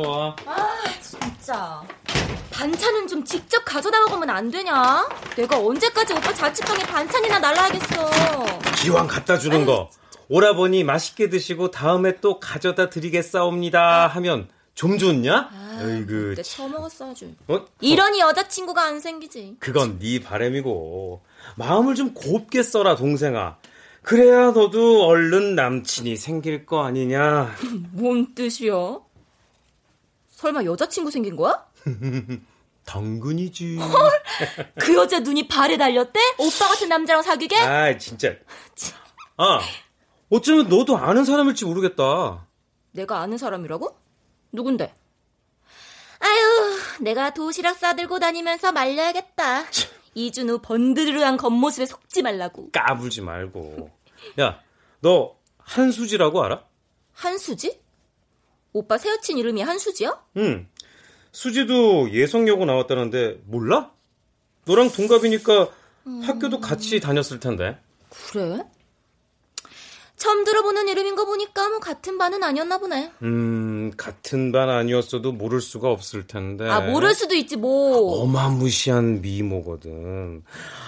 와. 0.00 0.36
아, 0.46 0.84
진짜. 1.00 1.82
반찬은 2.50 3.08
좀 3.08 3.24
직접 3.24 3.64
가져다 3.64 3.98
먹으면 4.00 4.30
안 4.30 4.50
되냐? 4.50 5.08
내가 5.36 5.58
언제까지 5.58 6.12
오빠 6.14 6.32
자취방에 6.32 6.82
반찬이나 6.84 7.38
날라야겠어. 7.38 8.10
기왕 8.82 9.06
갖다 9.06 9.38
주는 9.38 9.64
거. 9.64 9.90
오라버니 10.28 10.84
맛있게 10.84 11.28
드시고 11.28 11.70
다음에 11.70 12.16
또 12.20 12.40
가져다 12.40 12.88
드리겠사옵니다 12.88 14.06
하면 14.06 14.48
좀 14.74 14.98
좋냐? 14.98 15.50
어이구. 15.82 16.34
내 16.36 16.42
처먹었어야지. 16.42 17.36
어? 17.48 17.64
이러니 17.80 18.20
여자친구가 18.20 18.82
안 18.82 19.00
생기지. 19.00 19.56
그건 19.58 19.98
네 19.98 20.20
바람이고 20.20 21.22
마음을 21.56 21.94
좀 21.94 22.14
곱게 22.14 22.62
써라 22.62 22.96
동생아. 22.96 23.56
그래야 24.02 24.50
너도 24.52 25.06
얼른 25.06 25.54
남친이 25.54 26.16
생길 26.16 26.66
거 26.66 26.84
아니냐. 26.84 27.54
뭔 27.92 28.34
뜻이야? 28.34 28.72
설마 30.42 30.64
여자친구 30.64 31.12
생긴 31.12 31.36
거야? 31.36 31.64
당근이지. 32.84 33.78
그 34.74 34.94
여자 34.96 35.20
눈이 35.20 35.46
발에 35.46 35.76
달렸대? 35.76 36.18
오빠 36.38 36.66
같은 36.66 36.88
남자랑 36.88 37.22
사귀게? 37.22 37.56
아, 37.56 37.96
진짜. 37.96 38.34
아, 39.36 39.60
어쩌면 40.30 40.68
너도 40.68 40.96
아는 40.96 41.24
사람일지 41.24 41.64
모르겠다. 41.64 42.44
내가 42.90 43.20
아는 43.20 43.38
사람이라고? 43.38 43.96
누군데? 44.50 44.92
아유, 46.18 46.78
내가 47.00 47.32
도시락 47.32 47.78
싸들고 47.78 48.18
다니면서 48.18 48.72
말려야겠다. 48.72 49.64
이준우 50.14 50.58
번드르한 50.62 51.36
겉모습에 51.36 51.86
속지 51.86 52.22
말라고. 52.22 52.72
까불지 52.72 53.20
말고. 53.20 53.90
야, 54.40 54.60
너 55.00 55.36
한수지라고 55.58 56.42
알아? 56.42 56.64
한수지? 57.12 57.80
오빠 58.72 58.98
새 58.98 59.10
여친 59.10 59.38
이름이 59.38 59.62
한수지야? 59.62 60.22
응. 60.38 60.66
수지도 61.30 62.10
예성여고 62.12 62.64
나왔다는데 62.64 63.42
몰라? 63.46 63.92
너랑 64.64 64.90
동갑이니까 64.90 65.68
학교도 66.22 66.60
같이 66.60 67.00
다녔을 67.00 67.40
텐데. 67.40 67.78
그래? 68.30 68.64
처음 70.22 70.44
들어보는 70.44 70.86
이름인 70.86 71.16
거 71.16 71.24
보니까 71.24 71.68
뭐 71.68 71.80
같은 71.80 72.16
반은 72.16 72.44
아니었나 72.44 72.78
보네. 72.78 73.10
음, 73.22 73.90
같은 73.96 74.52
반 74.52 74.70
아니었어도 74.70 75.32
모를 75.32 75.60
수가 75.60 75.90
없을 75.90 76.28
텐데. 76.28 76.68
아, 76.68 76.78
모를 76.80 77.12
수도 77.12 77.34
있지 77.34 77.56
뭐. 77.56 78.22
어마무시한 78.22 79.20
미모거든. 79.20 80.44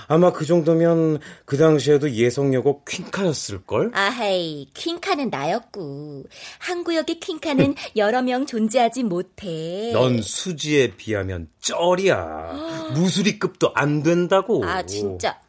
아마 0.07 0.33
그 0.33 0.47
정도면 0.47 1.19
그 1.47 1.57
당시에도 1.57 2.13
예성여고 2.13 2.85
퀸카였을걸? 2.85 3.91
아헤이, 3.93 4.69
퀸카는 4.73 5.31
나였고. 5.31 6.23
한구역의 6.61 7.19
퀸카는 7.19 7.75
여러 7.97 8.23
명 8.23 8.47
존재하지 8.47 9.03
못해. 9.03 9.91
넌 9.93 10.23
수지에 10.23 10.95
비하면 10.95 11.49
쩔이야. 11.59 12.93
무수리급도 12.95 13.73
안 13.75 14.05
된다고. 14.05 14.65
아, 14.65 14.87
진짜. 14.87 15.41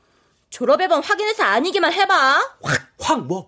졸업 0.49 0.81
앨범 0.81 1.01
확인해서 1.01 1.43
아니기만 1.43 1.93
해봐. 1.93 2.55
확, 2.63 2.87
확 2.97 3.27
뭐? 3.27 3.45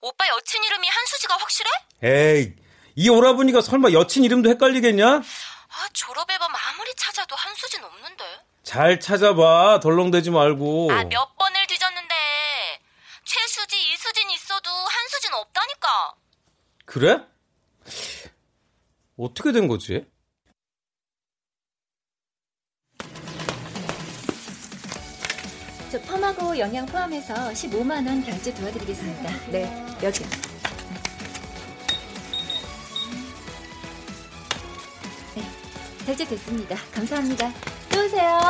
오빠 0.00 0.28
여친 0.28 0.62
이름이 0.64 0.88
한수지가 0.88 1.36
확실해? 1.36 1.70
에이, 2.02 2.54
이 2.96 3.08
오라버니가 3.08 3.60
설마 3.62 3.92
여친 3.92 4.24
이름도 4.24 4.50
헷갈리겠냐? 4.50 5.06
아, 5.06 5.88
졸업 5.92 6.30
앨범 6.30 6.50
아무리 6.54 6.94
찾아도 6.94 7.34
한수진 7.34 7.82
없는데. 7.82 8.24
잘 8.62 9.00
찾아봐. 9.00 9.80
덜렁대지 9.80 10.30
말고. 10.30 10.92
아, 10.92 11.04
몇 11.04 11.36
번을 11.36 11.66
뒤졌는데. 11.66 12.14
최수지, 13.24 13.92
이수진 13.92 14.30
있어도 14.30 14.70
한수진 14.70 15.32
없다니까. 15.32 16.14
그래? 16.84 17.18
어떻게 19.16 19.52
된 19.52 19.68
거지? 19.68 20.06
저 25.94 26.00
펌하고 26.00 26.58
영양 26.58 26.84
포함해서 26.86 27.32
15만 27.52 28.04
원 28.04 28.20
결제 28.24 28.52
도와드리겠습니다. 28.52 29.30
네, 29.52 29.62
여기요. 30.02 30.28
네, 35.36 35.42
결제 36.04 36.26
됐습니다. 36.26 36.74
감사합니다. 36.92 37.52
또 37.90 38.04
오세요. 38.04 38.40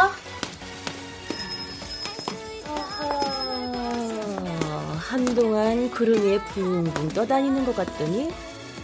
어, 2.67 4.99
한동안 4.99 5.91
구름 5.91 6.25
위에 6.25 6.39
붕붕 6.55 7.11
떠다니는 7.11 7.67
것 7.67 7.77
같더니 7.77 8.33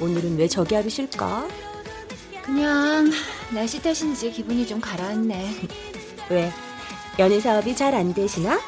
오늘은 0.03 0.37
왜 0.37 0.47
저기 0.47 0.75
하기 0.75 0.91
싫까? 0.91 1.49
그냥 2.43 3.11
날씨 3.55 3.81
탓인지 3.81 4.33
기분이 4.33 4.67
좀 4.67 4.83
가라앉네. 4.83 5.55
왜? 6.29 6.53
연애 7.21 7.39
사업이 7.39 7.77
잘 7.77 7.95
안 7.95 8.15
되시나? 8.15 8.59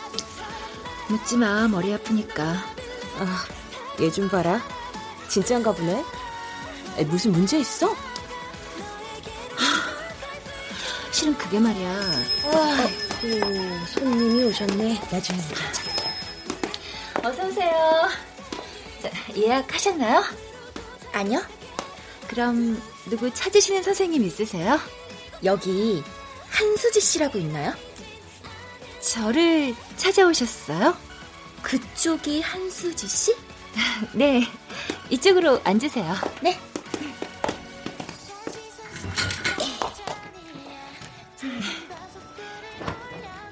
묻지 1.09 1.37
마, 1.37 1.67
머리 1.69 1.93
아프니까. 1.95 2.45
아, 3.19 3.47
얘 4.01 4.11
좀 4.11 4.29
봐라. 4.29 4.61
진짠가 5.29 5.73
보네. 5.73 6.05
에, 6.99 7.05
무슨 7.05 7.33
문제 7.33 7.59
있어? 7.59 7.95
실은 11.11 11.35
그게 11.39 11.59
말이야. 11.59 11.91
아, 12.47 12.89
그 13.21 13.41
손님이 13.95 14.45
오셨네. 14.45 15.01
나중에 15.11 15.39
보자. 15.43 17.29
어서 17.29 17.47
오세요. 17.47 18.09
자, 19.03 19.11
예약하셨나요? 19.37 20.23
아니요. 21.13 21.41
그럼 22.29 22.83
누구 23.09 23.33
찾으시는 23.33 23.83
선생님 23.83 24.25
있으세요? 24.25 24.79
여기 25.45 26.03
한수지 26.51 27.01
씨라고 27.01 27.39
있나요? 27.39 27.73
저를 29.03 29.75
찾아오셨어요? 29.97 30.97
그쪽이 31.63 32.41
한수지 32.41 33.09
씨? 33.09 33.37
네. 34.15 34.47
이쪽으로 35.11 35.61
앉으세요. 35.65 36.15
네. 36.41 36.59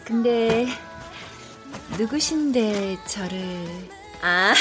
근데 0.04 0.66
누구신데 1.98 2.98
저를 3.06 3.88
아, 4.22 4.54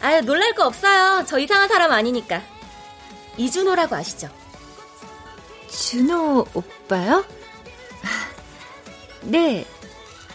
아유 0.00 0.20
놀랄 0.22 0.52
거 0.54 0.66
없어요. 0.66 1.24
저 1.26 1.38
이상한 1.38 1.68
사람 1.68 1.92
아니니까. 1.92 2.42
이준호라고 3.36 3.96
아시죠? 3.96 4.28
준호 5.70 6.46
오빠요? 6.54 7.24
네, 9.22 9.66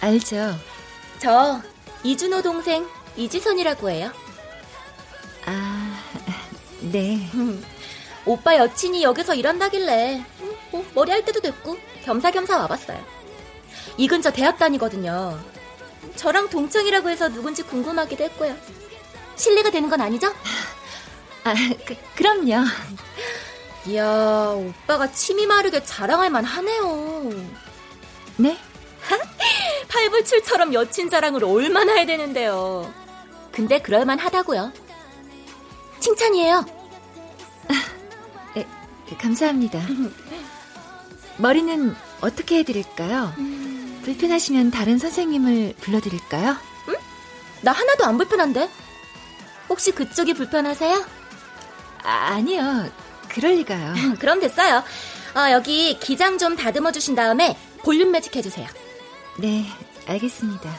알죠. 0.02 0.56
저 1.20 1.62
이준호 2.04 2.42
동생 2.42 2.88
이지선이라고 3.16 3.90
해요. 3.90 4.12
아, 5.46 6.00
네. 6.82 7.30
오빠 8.26 8.58
여친이 8.58 9.04
여기서 9.04 9.34
일한다길래 9.36 10.24
음, 10.42 10.56
뭐 10.72 10.86
머리 10.94 11.12
할 11.12 11.26
때도 11.26 11.42
됐고 11.42 11.78
겸사겸사 12.04 12.58
와봤어요. 12.60 13.04
이 13.98 14.08
근처 14.08 14.32
대학 14.32 14.58
다니거든요. 14.58 15.40
저랑 16.16 16.50
동창이라고 16.50 17.10
해서 17.10 17.30
누군지 17.30 17.64
궁금하기도 17.64 18.24
했고요. 18.24 18.56
실례가 19.36 19.72
되는 19.72 19.90
건 19.90 20.02
아니죠? 20.02 20.28
아, 21.44 21.54
그, 21.86 21.96
그럼요. 22.16 22.66
이야, 23.88 24.54
오빠가 24.56 25.12
침이 25.12 25.46
마르게 25.46 25.84
자랑할 25.84 26.30
만 26.30 26.44
하네요. 26.44 27.30
네? 28.38 28.58
팔불출처럼 29.90 30.74
여친 30.74 31.10
자랑을 31.10 31.44
얼마나 31.44 31.94
해야 31.94 32.06
되는데요. 32.06 32.94
근데 33.52 33.80
그럴만 33.80 34.20
하다고요. 34.20 34.72
칭찬이에요. 36.00 36.66
네, 38.56 39.18
감사합니다. 39.18 39.80
머리는 41.38 41.96
어떻게 42.22 42.60
해드릴까요? 42.60 43.34
불편하시면 44.04 44.72
다른 44.72 44.98
선생님을 44.98 45.76
불러드릴까요? 45.82 46.56
나 47.62 47.72
하나도 47.72 48.06
안 48.06 48.18
불편한데? 48.18 48.70
혹시 49.68 49.92
그쪽이 49.92 50.34
불편하세요? 50.34 51.06
아, 52.04 52.10
아니요. 52.34 52.90
그럴 53.28 53.56
리가요. 53.56 53.94
그럼 54.20 54.40
됐어요. 54.40 54.84
아, 55.34 55.52
여기 55.52 56.00
기장 56.00 56.38
좀 56.38 56.56
다듬어 56.56 56.92
주신 56.92 57.16
다음에 57.16 57.58
볼륨 57.84 58.12
매직 58.12 58.36
해주세요. 58.36 58.68
네, 59.40 59.66
알겠습니다. 60.06 60.70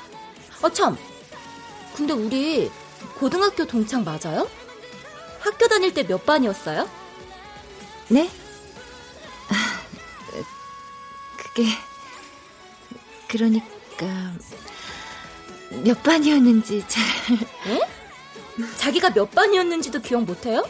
어, 0.62 0.70
참. 0.70 0.96
근데 1.96 2.12
우리 2.12 2.70
고등학교 3.18 3.66
동창 3.66 4.04
맞아요? 4.04 4.48
학교 5.40 5.66
다닐 5.68 5.94
때 5.94 6.02
몇 6.04 6.24
반이었어요? 6.26 6.88
네? 8.08 8.28
아, 9.48 9.82
그게 11.36 11.64
그러니까 13.28 13.66
몇 15.84 16.02
반이었는지 16.02 16.84
잘 16.88 17.02
에? 17.68 17.80
자기가 18.76 19.10
몇 19.14 19.30
반이었는지도 19.30 20.00
기억 20.02 20.24
못해요? 20.24 20.68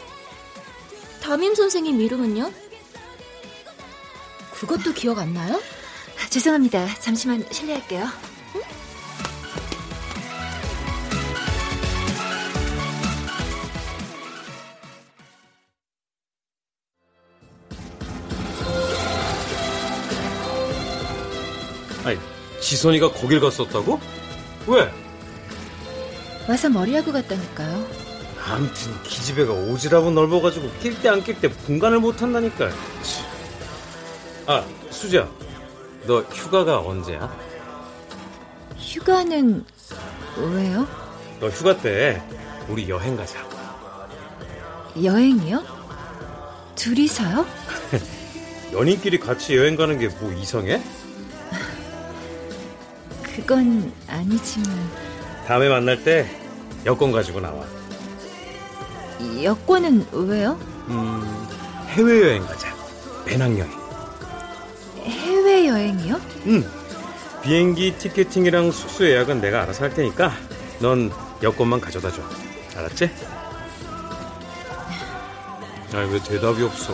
담임 1.21 1.53
선생님 1.55 1.99
이름은요? 1.99 2.51
그것도 4.53 4.93
기억 4.93 5.17
안 5.17 5.33
나요? 5.33 5.59
죄송합니다. 6.29 6.87
잠시만 6.99 7.43
실례할게요. 7.51 8.07
아니, 22.03 22.17
지선이가 22.59 23.11
거길 23.13 23.39
갔었다고? 23.39 23.99
왜? 24.67 24.91
와서 26.47 26.69
머리하고 26.69 27.11
갔다니까요. 27.11 27.87
암튼 28.47 29.03
기집애가 29.03 29.53
오지랖고 29.53 30.11
넓어가지고 30.13 30.71
낄 30.81 30.99
때 31.01 31.09
안 31.09 31.23
낄 31.23 31.39
때 31.39 31.47
분간을 31.47 31.99
못한다니까. 31.99 32.69
아, 34.47 34.65
수지야. 34.89 35.29
너 36.05 36.21
휴가가 36.21 36.79
언제야? 36.79 37.31
휴가는 38.77 39.63
왜요? 40.37 40.87
너 41.39 41.47
휴가 41.49 41.77
때 41.77 42.21
우리 42.67 42.89
여행 42.89 43.15
가자. 43.15 43.39
여행이요? 45.01 45.63
둘이서요? 46.75 47.45
연인끼리 48.73 49.19
같이 49.19 49.55
여행 49.57 49.75
가는 49.75 49.97
게 49.99 50.07
뭐 50.19 50.31
이상해? 50.33 50.81
그건 53.23 53.91
아니지만 54.07 54.89
다음에 55.47 55.69
만날 55.69 56.03
때 56.03 56.27
여권 56.85 57.11
가지고 57.11 57.39
나와. 57.41 57.63
여권은 59.43 60.07
왜요? 60.11 60.53
음, 60.87 61.47
해외여행 61.89 62.45
가자. 62.45 62.73
배낭여행. 63.25 63.80
해외여행이요? 65.75 66.21
응. 66.47 66.69
비행기 67.43 67.97
티켓팅이랑 67.97 68.71
숙소 68.71 69.05
예약은 69.05 69.41
내가 69.41 69.63
알아서 69.63 69.83
할 69.85 69.93
테니까 69.93 70.31
넌 70.79 71.11
여권만 71.41 71.81
가져다 71.81 72.11
줘. 72.11 72.21
알았지? 72.77 73.09
아니, 75.93 76.11
왜 76.13 76.19
대답이 76.23 76.63
없어? 76.63 76.93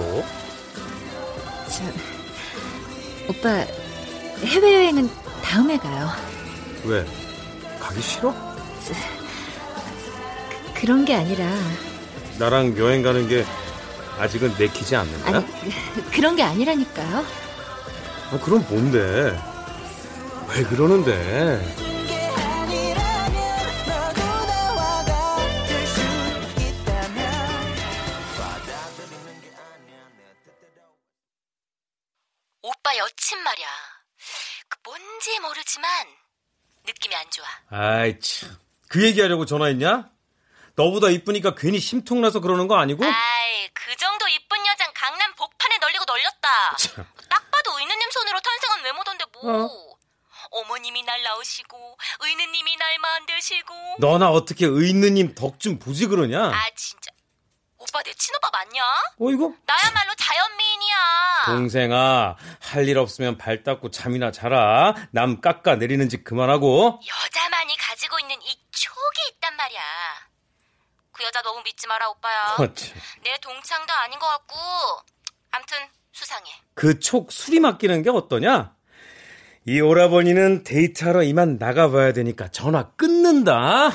저, 1.69 1.83
오빠 3.29 3.49
해외 4.43 4.73
여행은 4.75 5.09
다음에 5.43 5.77
가요. 5.77 6.09
왜? 6.85 7.05
가기 7.79 8.01
싫어? 8.01 8.33
그런 10.75 11.03
게 11.05 11.15
아니라 11.15 11.45
나랑 12.37 12.77
여행 12.77 13.01
가는 13.01 13.27
게 13.27 13.43
아직은 14.19 14.53
내키지 14.57 14.95
않는 14.95 15.21
거야? 15.23 15.37
아니 15.37 15.45
그- 15.95 16.11
그런 16.11 16.35
게 16.35 16.43
아니라니까요. 16.43 17.25
아, 18.29 18.37
그럼 18.43 18.65
뭔데? 18.69 19.37
왜 20.49 20.63
그러는데? 20.63 21.87
오빠 32.61 32.97
여친 32.97 33.39
말이야. 33.43 33.67
그 34.67 34.77
뭔지 34.83 35.39
모르지만 35.39 35.89
느낌이 36.85 37.15
안 37.15 37.25
좋아. 37.31 37.45
아이, 37.69 38.19
참. 38.19 38.57
그 38.89 39.03
얘기하려고 39.05 39.45
전화했냐? 39.45 40.09
너보다 40.75 41.09
이쁘니까 41.09 41.55
괜히 41.55 41.79
심통나서 41.79 42.39
그러는 42.41 42.67
거 42.67 42.77
아니고? 42.77 43.03
아이, 43.03 43.69
그 43.73 43.95
정도 43.95 44.27
이쁜 44.27 44.65
여잔 44.67 44.93
강남 44.93 45.33
복판에 45.35 45.77
널리고 45.77 46.03
널렸다. 46.05 46.75
참. 46.77 47.05
딱 47.29 47.51
봐도 47.51 47.79
의느님 47.79 48.11
손으로 48.11 48.39
탄생한 48.39 48.83
외모던데 49.43 49.73
뭐. 49.73 49.97
어머님이 50.51 51.03
날 51.03 51.21
낳으시고 51.23 51.97
의느님이 52.21 52.77
날 52.77 52.99
만드시고. 52.99 53.95
너나 53.99 54.29
어떻게 54.29 54.65
의느님 54.65 55.35
덕 55.35 55.59
좀 55.59 55.77
보지 55.79 56.07
그러냐? 56.07 56.45
아 56.53 56.69
진짜. 56.75 57.11
오빠 57.79 58.01
내 58.03 58.13
친오빠 58.13 58.49
맞냐? 58.51 58.81
어이구. 59.19 59.55
나야말로 59.65 60.13
자연미인이야. 60.15 60.95
동생아, 61.45 62.35
할 62.59 62.87
일 62.87 62.97
없으면 62.97 63.37
발 63.37 63.63
닦고 63.63 63.91
잠이나 63.91 64.31
자라. 64.31 64.93
남 65.11 65.41
깎아 65.41 65.75
내리는 65.75 66.07
짓 66.09 66.23
그만하고. 66.23 66.99
여자만이 67.07 67.75
가지고 67.77 68.19
있는 68.19 68.35
이 68.41 68.59
촉이 68.71 69.35
있단 69.35 69.55
말이야. 69.55 69.81
그 71.11 71.23
여자 71.23 71.41
너무 71.41 71.61
믿지 71.63 71.87
마라 71.87 72.09
오빠야. 72.09 72.55
어째. 72.59 72.93
내 73.23 73.37
동창도 73.41 73.93
아닌 73.93 74.17
것 74.19 74.27
같고. 74.27 74.55
암튼 75.51 75.77
수상해. 76.11 76.49
그 76.73 77.02
촉 77.02 77.31
수리 77.31 77.59
맡기는 77.59 78.01
게 78.03 78.09
어떠냐? 78.09 78.75
이 79.69 79.81
오라버니는 79.81 80.63
데이트하러 80.63 81.23
이만 81.23 81.57
나가봐야 81.59 82.13
되니까 82.13 82.47
전화 82.47 82.91
끊는다. 82.95 83.89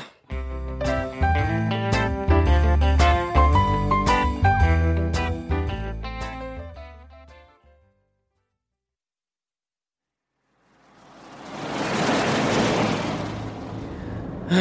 하, 14.47 14.57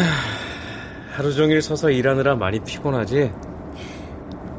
하루 1.17 1.35
종일 1.35 1.61
서서 1.61 1.91
일하느라 1.91 2.37
많이 2.37 2.59
피곤하지? 2.61 3.33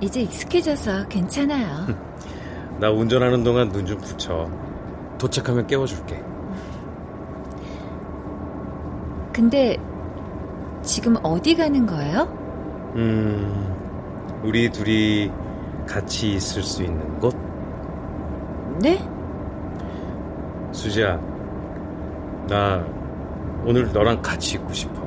이제 0.01 0.21
익숙해져서 0.21 1.07
괜찮아요. 1.07 1.87
나 2.79 2.91
운전하는 2.91 3.43
동안 3.43 3.69
눈 3.69 3.85
좀 3.85 3.97
붙여. 3.99 4.49
도착하면 5.17 5.65
깨워줄게. 5.67 6.32
근데 9.33 9.77
지금 10.83 11.15
어디 11.23 11.55
가는 11.55 11.85
거예요? 11.85 12.21
음, 12.95 14.41
우리 14.43 14.69
둘이 14.69 15.31
같이 15.87 16.33
있을 16.33 16.61
수 16.61 16.83
있는 16.83 17.19
곳? 17.19 17.35
네? 18.79 19.03
수지야, 20.71 21.19
나 22.47 22.83
오늘 23.65 23.91
너랑 23.91 24.21
같이 24.21 24.55
있고 24.55 24.71
싶어. 24.73 25.01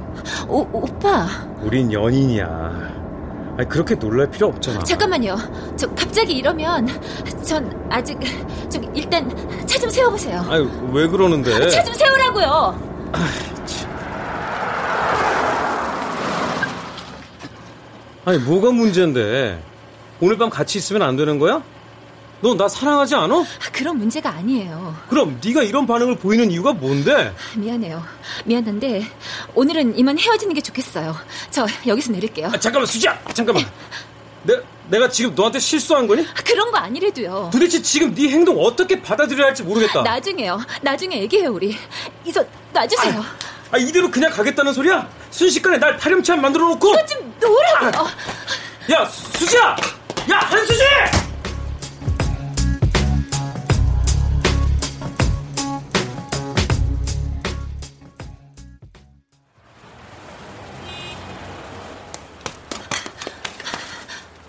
오, 0.48 0.66
오빠 0.72 1.26
우린 1.62 1.92
연인이야. 1.92 2.96
아니, 3.58 3.68
그렇게 3.68 3.94
놀랄 3.94 4.28
필요 4.30 4.48
없잖아. 4.48 4.80
잠깐만요. 4.84 5.36
저 5.76 5.86
갑자기 5.94 6.36
이러면 6.36 6.86
전 7.42 7.70
아직 7.90 8.18
좀 8.70 8.82
일단 8.94 9.28
차 9.66 9.78
좀 9.78 9.88
세워보세요. 9.90 10.40
아니, 10.48 10.68
왜 10.92 11.06
그러는데? 11.06 11.68
차 11.68 11.82
좀 11.84 11.94
세우라고요. 11.94 12.86
아니, 18.26 18.38
뭐가 18.38 18.72
문제인데? 18.72 19.62
오늘 20.20 20.36
밤 20.36 20.50
같이 20.50 20.78
있으면 20.78 21.02
안 21.02 21.16
되는 21.16 21.38
거야? 21.38 21.62
너 22.42 22.54
나 22.54 22.68
사랑하지 22.68 23.14
않아? 23.14 23.44
그런 23.72 23.96
문제가 23.98 24.30
아니에요. 24.30 24.94
그럼 25.08 25.40
네가 25.42 25.62
이런 25.62 25.86
반응을 25.86 26.16
보이는 26.18 26.50
이유가 26.50 26.72
뭔데? 26.72 27.32
미안해요. 27.56 28.02
미안한데 28.44 29.06
오늘은 29.54 29.96
이만 29.98 30.18
헤어지는 30.18 30.54
게 30.54 30.60
좋겠어요. 30.60 31.16
저 31.50 31.66
여기서 31.86 32.12
내릴게요. 32.12 32.48
아, 32.52 32.58
잠깐만, 32.58 32.86
수지야! 32.86 33.18
잠깐만! 33.32 33.64
내, 34.42 34.54
내가 34.90 35.08
지금 35.08 35.34
너한테 35.34 35.58
실수한 35.60 36.06
거니? 36.06 36.26
그런 36.44 36.70
거 36.70 36.76
아니래도요. 36.78 37.50
도대체 37.52 37.80
지금 37.80 38.14
네 38.14 38.28
행동 38.28 38.58
어떻게 38.60 39.00
받아들여야 39.00 39.46
할지 39.48 39.62
모르겠다. 39.62 40.02
나중에요. 40.02 40.60
나중에 40.82 41.20
얘기해요 41.22 41.52
우리. 41.52 41.74
이손 42.26 42.46
놔주세요. 42.72 43.14
아, 43.18 43.24
이대로 43.78 44.10
그냥 44.10 44.30
가겠다는 44.32 44.72
소리야? 44.72 45.08
순식간에 45.30 45.78
날 45.78 45.96
파렴치한 45.96 46.40
만들어 46.40 46.68
놓고! 46.68 46.94
좀 47.06 47.34
놓으라고요. 47.40 48.06
야, 48.92 49.04
수- 49.06 49.38
수지야! 49.38 49.76
야, 50.30 50.38
한수지! 50.38 50.82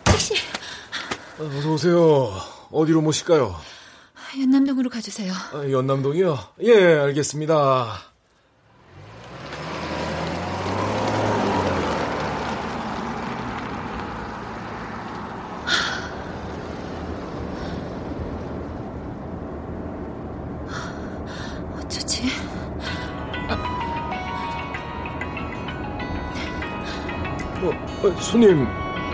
택시 0.05 0.35
어서 1.39 1.69
오세요. 1.71 2.31
어디로 2.71 3.01
모실까요? 3.01 3.55
연남동으로 4.39 4.89
가주세요. 4.89 5.33
아, 5.53 5.63
연남동이요? 5.71 6.37
예, 6.63 6.73
알겠습니다. 6.99 8.01
어쩌지? 22.17 22.31
어, 27.61 28.07
어, 28.07 28.21
손님, 28.21 28.67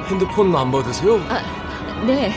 핸드폰 0.09 0.55
안 0.55 0.71
받으세요? 0.71 1.15
아, 1.29 1.41
네. 2.05 2.31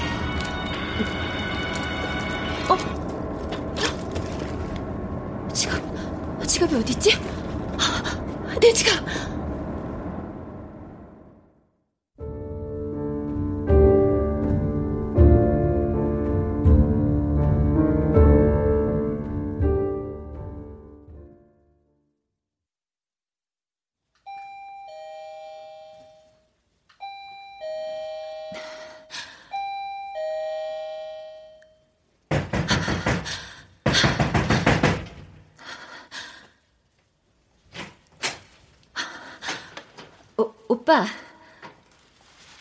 오빠. 40.86 41.04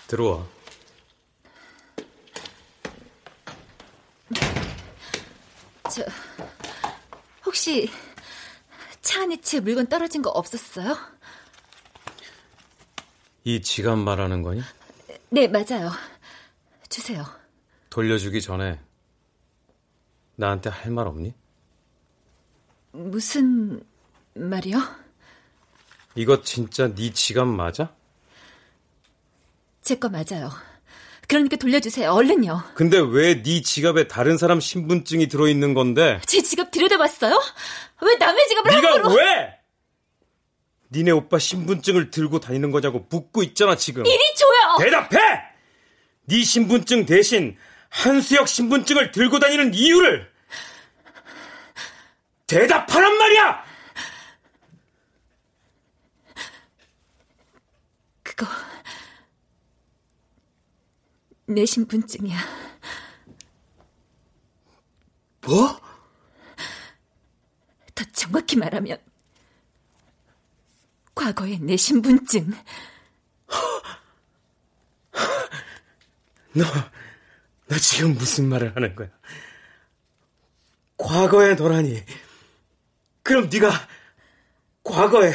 들어와. 0.07 0.43
저, 5.91 6.03
혹시 7.45 7.89
차 9.01 9.21
안에 9.23 9.37
제 9.41 9.59
물건 9.59 9.87
떨어진 9.87 10.21
거 10.21 10.29
없었어요? 10.31 10.97
이 13.43 13.61
지갑 13.61 13.99
말하는 13.99 14.41
거니? 14.41 14.61
네, 15.29 15.47
맞아요. 15.47 15.91
주세요. 16.89 17.23
돌려주기 17.91 18.41
전에 18.41 18.79
나한테 20.35 20.69
할 20.69 20.91
말 20.91 21.07
없니? 21.07 21.33
무슨 22.91 23.83
말이요? 24.33 24.79
이거 26.15 26.41
진짜 26.41 26.93
네 26.93 27.11
지갑 27.13 27.47
맞아? 27.47 27.94
제 29.85 29.95
거 29.95 30.09
맞아요. 30.09 30.51
그러니까 31.27 31.55
돌려주세요. 31.57 32.11
얼른요. 32.11 32.63
근데 32.75 32.97
왜 32.99 33.41
네 33.41 33.61
지갑에 33.61 34.07
다른 34.07 34.37
사람 34.37 34.59
신분증이 34.59 35.27
들어있는 35.27 35.73
건데? 35.75 36.19
제 36.25 36.41
지갑 36.41 36.71
들여다봤어요? 36.71 37.39
왜 38.01 38.15
남의 38.15 38.47
지갑을 38.47 38.71
네가 38.75 38.93
함부로... 38.95 39.15
왜? 39.15 39.59
니네 40.91 41.11
오빠 41.11 41.37
신분증을 41.39 42.09
들고 42.11 42.39
다니는 42.39 42.71
거냐고 42.71 43.05
묻고 43.09 43.43
있잖아 43.43 43.75
지금. 43.75 44.05
이리 44.05 44.19
줘요. 44.35 44.77
대답해! 44.79 45.19
네 46.27 46.43
신분증 46.43 47.05
대신 47.05 47.55
한수혁 47.89 48.47
신분증을 48.47 49.11
들고 49.11 49.37
다니는 49.39 49.73
이유를 49.75 50.31
대답하란 52.47 53.17
말이야! 53.17 53.63
그거 58.23 58.45
내 61.47 61.65
신분증이야. 61.65 62.37
뭐? 65.45 65.79
더 67.93 68.03
정확히 68.11 68.57
말하면 68.57 68.97
과거의 71.13 71.59
내 71.59 71.77
신분증. 71.77 72.51
너, 76.53 76.63
너 77.67 77.77
지금 77.77 78.13
무슨 78.15 78.49
말을 78.49 78.75
하는 78.75 78.95
거야? 78.95 79.09
과거의 80.97 81.55
너라니. 81.55 82.03
그럼 83.21 83.49
네가 83.51 83.69
과거에 84.83 85.31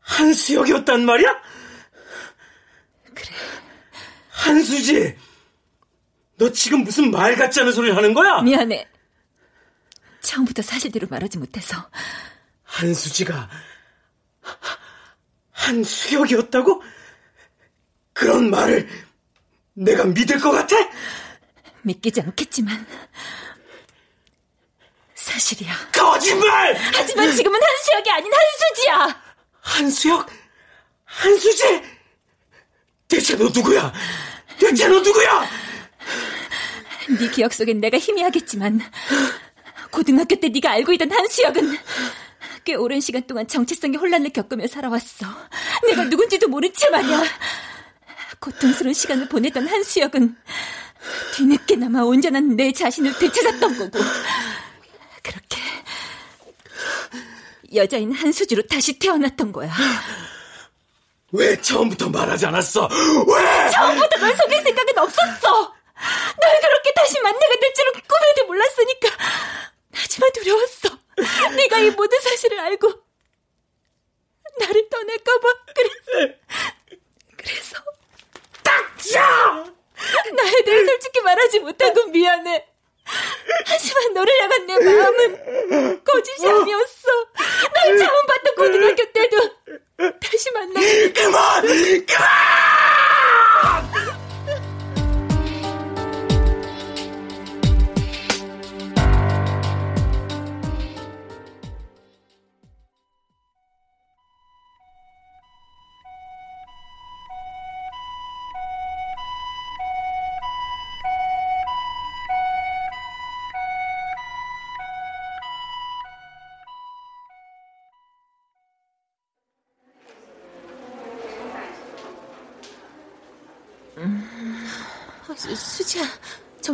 한수혁이었단 0.00 1.04
말이야? 1.04 1.42
그래. 3.14 3.57
한수지. 4.48 5.16
너 6.36 6.50
지금 6.52 6.84
무슨 6.84 7.10
말 7.10 7.36
같지 7.36 7.60
않은 7.60 7.72
소리를 7.72 7.96
하는 7.96 8.14
거야? 8.14 8.40
미안해. 8.42 8.88
처음부터 10.22 10.62
사실대로 10.62 11.06
말하지 11.10 11.38
못해서. 11.38 11.76
한수지가 12.64 13.48
한수혁이었다고? 15.52 16.82
그런 18.12 18.50
말을 18.50 18.88
내가 19.74 20.04
믿을 20.04 20.38
것 20.40 20.50
같아? 20.50 20.76
믿기지 21.82 22.20
않겠지만 22.20 22.86
사실이야. 25.14 25.72
거짓말! 25.92 26.74
하지만 26.94 27.32
지금은 27.34 27.60
한수혁이 27.62 28.10
아닌 28.10 28.32
한수지야. 28.32 29.22
한수혁? 29.60 30.28
한수지? 31.04 31.82
대체 33.08 33.36
너 33.36 33.44
누구야? 33.44 33.92
대체 34.58 34.88
너 34.88 35.00
누구야? 35.00 35.48
네 37.18 37.30
기억 37.30 37.52
속엔 37.54 37.80
내가 37.80 37.98
희미하겠지만 37.98 38.80
고등학교 39.90 40.36
때 40.36 40.48
네가 40.48 40.70
알고 40.70 40.92
있던 40.92 41.10
한수혁은 41.10 41.78
꽤 42.64 42.74
오랜 42.74 43.00
시간 43.00 43.26
동안 43.26 43.46
정체성의 43.48 43.96
혼란을 43.96 44.30
겪으며 44.30 44.66
살아왔어. 44.66 45.26
내가 45.86 46.04
누군지도 46.04 46.48
모른 46.48 46.70
채 46.74 46.90
말이야. 46.90 47.22
고통스러운 48.40 48.92
시간을 48.92 49.28
보내던 49.28 49.66
한수혁은 49.66 50.36
뒤늦게나마 51.34 52.02
온전한 52.02 52.56
내 52.56 52.72
자신을 52.72 53.18
되찾았던 53.18 53.78
거고 53.78 53.98
그렇게 55.22 55.62
여자인 57.74 58.12
한수지로 58.12 58.66
다시 58.66 58.98
태어났던 58.98 59.52
거야. 59.52 59.72
왜 61.32 61.60
처음부터 61.60 62.08
말하지 62.08 62.46
않았어? 62.46 62.88
왜? 62.88 63.70
처음부터 63.70 64.18
널 64.18 64.34
속일 64.36 64.62
생각은 64.62 64.98
없었어. 64.98 65.74
널 66.40 66.60
그렇게 66.60 66.92
다시 66.94 67.20
만나게 67.20 67.60
될 67.60 67.74
줄은 67.74 67.92
꿈에도 67.92 68.46
몰랐으니까. 68.46 69.08
하지만 69.92 70.32
두려웠어. 70.32 70.88
네가 71.56 71.78
이 71.78 71.90
모든 71.90 72.18
사실을 72.20 72.58
알고 72.60 72.92
나를 74.60 74.88
떠날까봐 74.88 75.48
그래서 75.74 76.34
그래서 77.36 77.76
닥쳐! 78.62 79.20
나에 80.34 80.62
대해 80.64 80.84
솔직히 80.86 81.20
말하지 81.20 81.60
못하고 81.60 82.06
미안해. 82.06 82.66
하지만 83.66 84.14
너를 84.14 84.32
향한 84.42 84.66
내 84.66 84.78
마음은 84.78 86.04
거짓이 86.04 86.46
아니었어. 86.46 87.08
널 87.74 87.98
처음 87.98 88.26
봤던 88.26 88.54
고등학교 88.56 89.12
때도 89.12 89.50
다시 89.98 90.50
만나. 90.52 90.80
그만! 91.12 91.62
그만! 92.06 92.77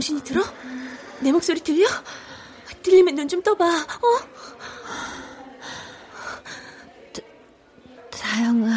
정신이 0.05 0.23
들어? 0.23 0.43
내 1.21 1.33
목소리 1.33 1.61
들려? 1.61 1.87
들리면 2.83 3.15
눈 3.15 3.27
좀 3.29 3.43
떠봐, 3.43 3.65
어? 3.65 4.35
다영아. 8.11 8.69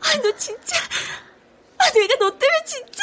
아, 0.00 0.16
너 0.22 0.36
진짜. 0.36 0.76
아, 1.78 1.90
내가 1.90 2.14
너 2.20 2.30
때문에 2.38 2.64
진짜. 2.64 3.02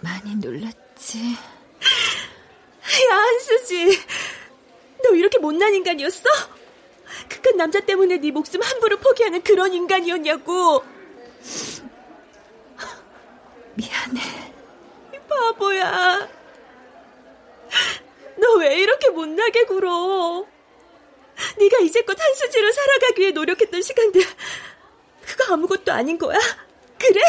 많이 0.00 0.34
놀랐지. 0.36 1.32
야, 3.10 3.14
한수지. 3.14 4.00
너 5.04 5.14
이렇게 5.14 5.38
못난 5.38 5.74
인간이었어? 5.74 6.24
그깟 7.28 7.56
남자 7.56 7.80
때문에 7.80 8.18
네 8.18 8.30
목숨 8.30 8.62
함부로 8.62 8.96
포기하는 8.98 9.42
그런 9.42 9.74
인간이었냐고. 9.74 10.82
미안해. 13.76 14.54
바보야. 15.56 16.28
너 18.36 18.56
왜 18.58 18.80
이렇게 18.80 19.08
못나게 19.10 19.64
굴어? 19.64 20.46
네가 21.58 21.78
이제껏 21.78 22.18
한수지로 22.18 22.72
살아가기 22.72 23.20
위해 23.20 23.30
노력했던 23.30 23.82
시간들 23.82 24.22
그거 25.22 25.52
아무것도 25.54 25.92
아닌 25.92 26.16
거야? 26.18 26.38
그래? 26.98 27.20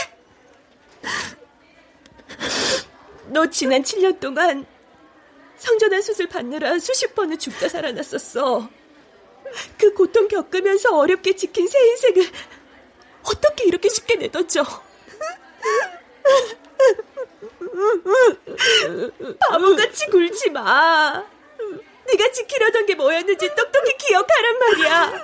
너 3.28 3.50
지난 3.50 3.82
7년 3.84 4.20
동안 4.20 4.66
성전환 5.58 6.02
수술 6.02 6.28
받느라 6.28 6.78
수십 6.80 7.14
번을 7.16 7.38
죽다 7.38 7.68
살아났었어. 7.68 8.70
그 9.78 9.94
고통 9.94 10.28
겪으면서 10.28 10.98
어렵게 10.98 11.36
지킨 11.36 11.68
새 11.68 11.80
인생을 11.90 12.30
어떻게 13.24 13.66
이렇게 13.66 13.90
쉽게 13.90 14.16
내던져? 14.16 14.64
바보같이 19.40 20.08
굴지 20.08 20.50
마. 20.52 21.24
네가 22.08 22.32
지키려던 22.32 22.86
게 22.86 22.96
뭐였는지 22.96 23.54
똑똑히 23.56 23.98
기억하란 23.98 24.60
말이야. 24.60 25.22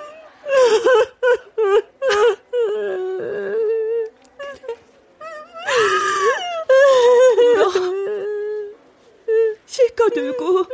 실컷 9.66 10.16
울고 10.16 10.64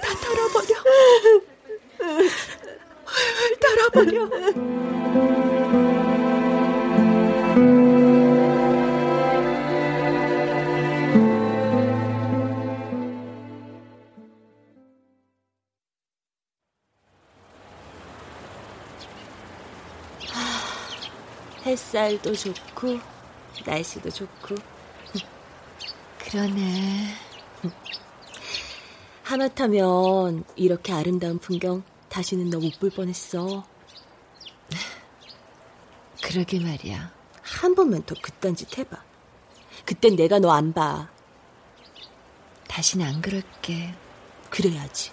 다 0.00 0.08
털어버려. 0.20 0.74
햇살도 21.70 22.34
좋고 22.34 22.98
날씨도 23.64 24.10
좋고 24.10 24.56
그러네. 26.18 27.14
하마터면 29.22 30.44
이렇게 30.56 30.92
아름다운 30.92 31.38
풍경 31.38 31.84
다시는 32.08 32.50
너 32.50 32.58
못 32.58 32.80
볼 32.80 32.90
뻔했어. 32.90 33.64
그러게 36.24 36.58
말이야. 36.58 37.12
한 37.42 37.74
번만 37.76 38.04
더 38.04 38.14
그딴 38.20 38.56
짓 38.56 38.76
해봐. 38.76 38.96
그땐 39.84 40.16
내가 40.16 40.40
너 40.40 40.50
안 40.50 40.72
봐. 40.72 41.08
다시는 42.66 43.06
안 43.06 43.20
그럴게. 43.22 43.94
그래야지. 44.50 45.12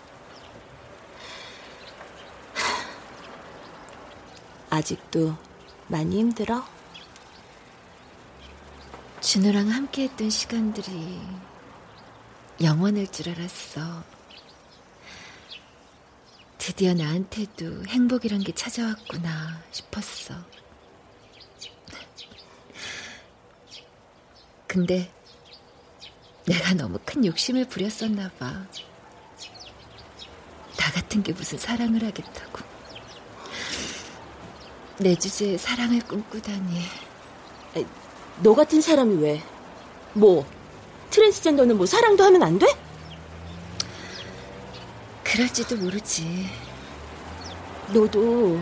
아직도 4.69 5.35
많이 5.87 6.19
힘들어? 6.19 6.63
진우랑 9.21 9.69
함께 9.69 10.03
했던 10.03 10.29
시간들이 10.29 11.19
영원할 12.61 13.07
줄 13.07 13.29
알았어. 13.29 14.03
드디어 16.57 16.93
나한테도 16.93 17.85
행복이란 17.85 18.41
게 18.41 18.53
찾아왔구나 18.53 19.63
싶었어. 19.71 20.35
근데 24.67 25.11
내가 26.45 26.73
너무 26.73 26.99
큰 27.05 27.25
욕심을 27.25 27.65
부렸었나 27.69 28.29
봐. 28.31 28.65
나 30.77 30.91
같은 30.91 31.23
게 31.23 31.31
무슨 31.31 31.57
사랑을 31.57 32.03
하겠다고. 32.03 32.76
내 34.99 35.15
주제에 35.15 35.57
사랑을 35.57 35.99
꿈꾸다니. 36.01 36.81
너 38.41 38.55
같은 38.55 38.81
사람이 38.81 39.21
왜? 39.21 39.43
뭐? 40.13 40.45
트랜스젠더는 41.11 41.77
뭐 41.77 41.85
사랑도 41.85 42.23
하면 42.23 42.41
안 42.41 42.57
돼? 42.57 42.65
그럴지도 45.23 45.75
모르지. 45.77 46.49
너도 47.93 48.59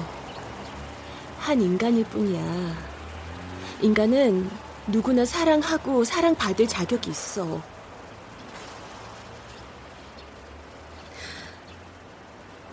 한 1.40 1.62
인간일 1.62 2.04
뿐이야. 2.06 2.76
인간은 3.82 4.50
누구나 4.88 5.24
사랑하고 5.24 6.04
사랑받을 6.04 6.68
자격이 6.68 7.12
있어. 7.12 7.62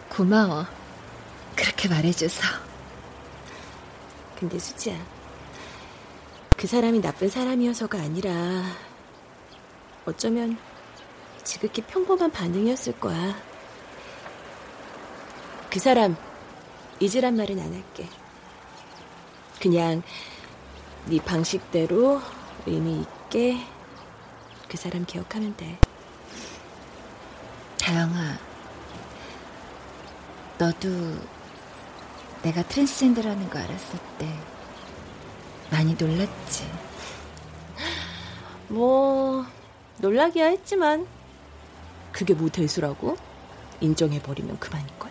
고마워. 0.09 0.67
그렇게 1.55 1.89
말해줘서. 1.89 2.62
근데 4.43 4.59
수지야, 4.59 4.99
그 6.57 6.67
사람이 6.67 7.01
나쁜 7.01 7.29
사람이어서가 7.29 7.97
아니라 7.97 8.33
어쩌면 10.05 10.59
지극히 11.45 11.81
평범한 11.83 12.29
반응이었을 12.33 12.99
거야. 12.99 13.41
그 15.71 15.79
사람 15.79 16.17
잊으란 16.99 17.37
말은 17.37 17.57
안 17.61 17.73
할게. 17.73 18.09
그냥 19.61 20.03
네 21.07 21.21
방식대로 21.25 22.21
의미 22.67 23.01
있게 23.01 23.59
그 24.69 24.77
사람 24.77 25.05
기억하면 25.05 25.57
돼. 25.57 25.79
다영아, 27.79 28.41
너도 30.59 30.89
내가 32.43 32.63
트랜스젠더라는 32.63 33.49
거 33.51 33.59
알았을 33.59 33.99
때 34.19 34.29
많이 35.71 35.95
놀랐지. 35.95 36.71
뭐 38.69 39.47
놀라기야 39.99 40.47
했지만 40.47 41.07
그게 42.13 42.35
뭐 42.35 42.49
대수라고? 42.49 43.17
인정해버리면 43.81 44.59
그만일걸. 44.59 45.11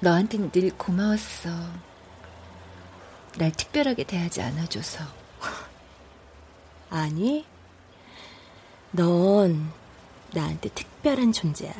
너한테는 0.00 0.50
늘 0.50 0.70
고마웠어. 0.76 1.48
날 3.38 3.52
특별하게 3.52 4.04
대하지 4.04 4.42
않아줘서. 4.42 5.04
아니, 6.90 7.46
넌 8.90 9.72
나한테 10.32 10.70
특별한 10.70 11.32
존재야. 11.32 11.72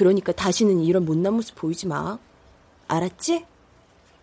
그러니까 0.00 0.32
다시는 0.32 0.80
이런 0.80 1.04
못난 1.04 1.34
모습 1.34 1.56
보이지 1.56 1.86
마. 1.86 2.18
알았지? 2.88 3.44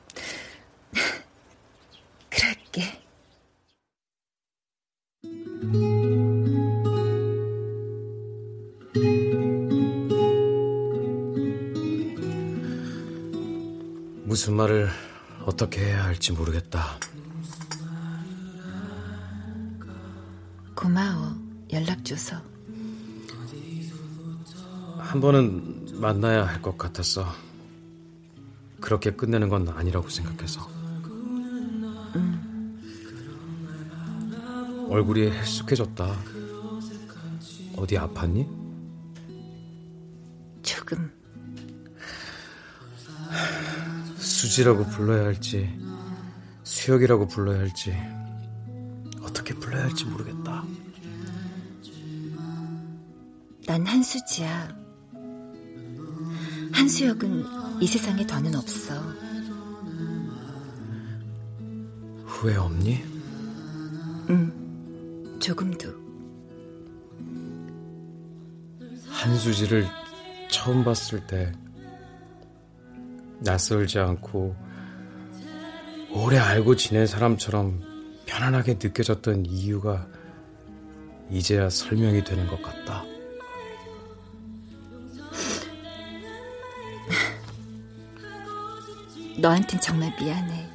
그럴게. 2.31 3.03
무슨 14.23 14.55
말을 14.55 14.89
어떻게 15.45 15.81
해야 15.81 16.05
할지 16.05 16.31
모르겠다. 16.31 16.97
고마워. 20.73 21.35
연락 21.71 22.03
줘서. 22.03 22.41
한 25.07 25.21
번은 25.21 25.66
만나야 25.99 26.45
할 26.45 26.61
것 26.61 26.77
같았어. 26.77 27.25
그렇게 28.79 29.11
끝내는 29.11 29.49
건 29.49 29.67
아니라고 29.69 30.09
생각해서. 30.09 30.67
얼굴이 34.89 35.29
헬쑥해졌다. 35.31 36.15
어디 37.77 37.95
아팠니? 37.95 38.47
조금. 40.63 41.11
수지라고 44.17 44.85
불러야 44.85 45.25
할지, 45.25 45.77
수혁이라고 46.63 47.27
불러야 47.27 47.59
할지, 47.59 47.95
어떻게 49.21 49.53
불러야 49.53 49.83
할지 49.83 50.05
모르겠다. 50.05 50.63
난 53.65 53.85
한수지야. 53.85 54.86
한수혁은 56.77 57.43
이 57.81 57.87
세상에 57.87 58.25
더는 58.27 58.53
없어. 58.53 58.93
후회 62.23 62.55
없니? 62.55 63.03
응, 64.29 65.39
조금도. 65.39 65.91
한수지를 69.09 69.87
처음 70.51 70.83
봤을 70.83 71.25
때 71.25 71.51
낯설지 73.39 73.97
않고 73.97 74.55
오래 76.11 76.37
알고 76.37 76.75
지낸 76.75 77.07
사람처럼 77.07 77.81
편안하게 78.27 78.73
느껴졌던 78.75 79.47
이유가 79.47 80.07
이제야 81.31 81.71
설명이 81.71 82.23
되는 82.23 82.45
것 82.45 82.61
같다. 82.61 83.03
너한텐 89.39 89.79
정말 89.79 90.11
미안해. 90.19 90.67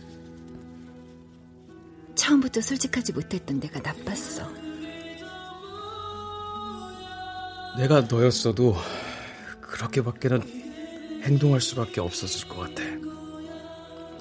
처음부터 2.14 2.60
솔직하지 2.60 3.12
못했던 3.12 3.58
내가 3.58 3.80
나빴어. 3.80 4.48
내가 7.76 8.02
너였어도 8.02 8.76
그렇게밖에는 9.60 10.42
행동할 11.24 11.60
수밖에 11.60 12.00
없었을 12.00 12.48
것 12.48 12.58
같아. 12.58 12.82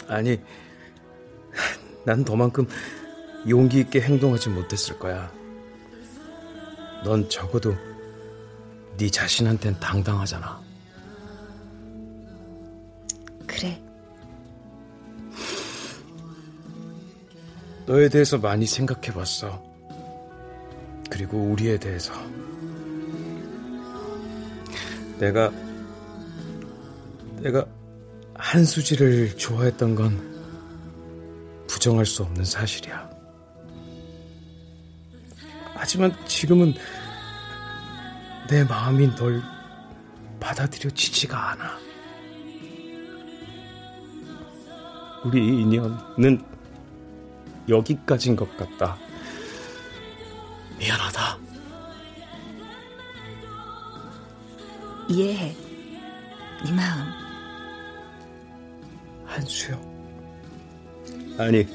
아니, 0.08 0.40
난 2.04 2.24
너만큼 2.24 2.68
용기 3.48 3.82
있게 3.82 4.02
행동하지 4.02 4.50
못했을 4.50 4.98
거야. 4.98 5.32
넌 7.04 7.30
적어도 7.30 7.76
네 8.98 9.10
자신한텐 9.10 9.80
당당하잖아. 9.80 10.71
너에 17.86 18.10
대해서 18.10 18.38
많이 18.38 18.66
생각해 18.66 19.14
봤어. 19.14 19.64
그리고 21.10 21.38
우리에 21.38 21.78
대해서. 21.78 22.14
내가, 25.20 25.52
내가 27.42 27.66
한수지를 28.36 29.38
좋아했던 29.38 29.96
건 29.96 30.32
부정할 31.68 32.06
수 32.06 32.24
없는 32.24 32.44
사실이야. 32.44 33.10
하지만 35.74 36.16
지금은 36.28 36.74
내 38.50 38.64
마음이 38.64 39.16
널 39.16 39.42
받아들여지지가 40.40 41.52
않아. 41.52 41.78
우리 45.24 45.62
인연은 45.62 46.44
여기까지인 47.70 48.36
것 48.36 48.56
같다. 48.58 48.98
미안하다. 50.78 51.38
이해해. 55.10 55.56
네 56.64 56.72
마음. 56.72 57.06
한수요. 59.26 59.80
아니, 61.38 61.66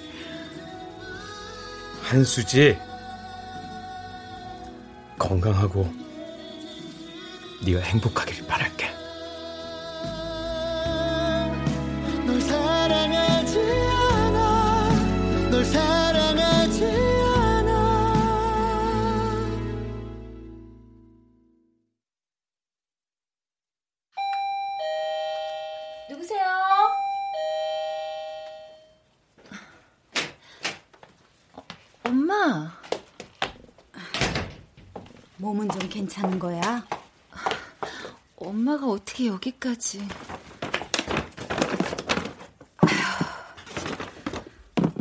한수지. 2.03 2.78
건강하고 5.18 5.93
네가 7.64 7.80
행복하길 7.80 8.47
바랄 8.47 8.66
사랑하지 15.73 16.85
않아 16.85 17.71
누구세요? 26.11 26.47
엄마. 32.05 32.73
몸은 35.39 35.69
좀 35.69 35.89
괜찮은 35.89 36.39
거야? 36.39 36.85
엄마가 38.37 38.87
어떻게 38.87 39.27
여기까지. 39.27 40.07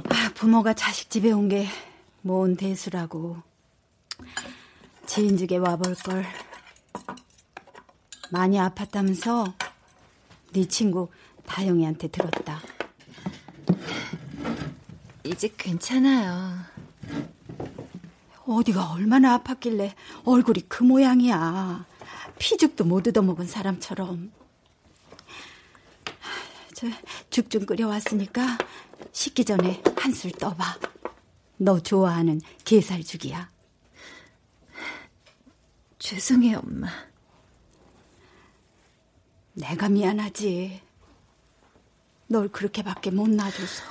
아, 0.10 0.30
부모가 0.46 0.76
자식 0.76 1.10
집에 1.10 1.32
온 1.32 1.50
게 1.50 1.66
뭔 2.24 2.56
대수라고. 2.56 3.38
지인 5.08 5.38
집에 5.38 5.58
와볼 5.58 5.96
걸. 5.96 6.24
많이 8.30 8.58
아팠다면서 8.58 9.54
네 10.54 10.68
친구 10.68 11.10
다영이한테 11.48 12.10
들었다. 12.10 12.62
이제 15.24 15.52
괜찮아요. 15.58 16.60
어디가 18.46 18.92
얼마나 18.92 19.40
아팠길래 19.40 19.94
얼굴이 20.26 20.66
그 20.68 20.84
모양이야. 20.84 21.88
피죽도 22.38 22.84
못 22.84 23.08
얻어먹은 23.08 23.48
사람처럼. 23.48 24.32
저죽좀 27.30 27.66
끓여왔으니까 27.66 28.58
식기 29.12 29.46
전에 29.46 29.82
한술 29.98 30.32
떠봐. 30.32 30.78
너 31.58 31.80
좋아하는 31.80 32.42
게살죽이야. 32.64 33.50
죄송해요, 36.00 36.60
엄마. 36.60 36.88
내가 39.54 39.90
미안하지. 39.90 40.82
널 42.28 42.50
그렇게밖에 42.50 43.12
못 43.12 43.30
놔줘서. 43.30 43.84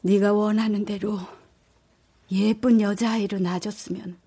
네가 0.00 0.32
원하는 0.32 0.84
대로 0.84 1.20
예쁜 2.30 2.80
여자아이로 2.80 3.38
낳아줬으면 3.38 4.18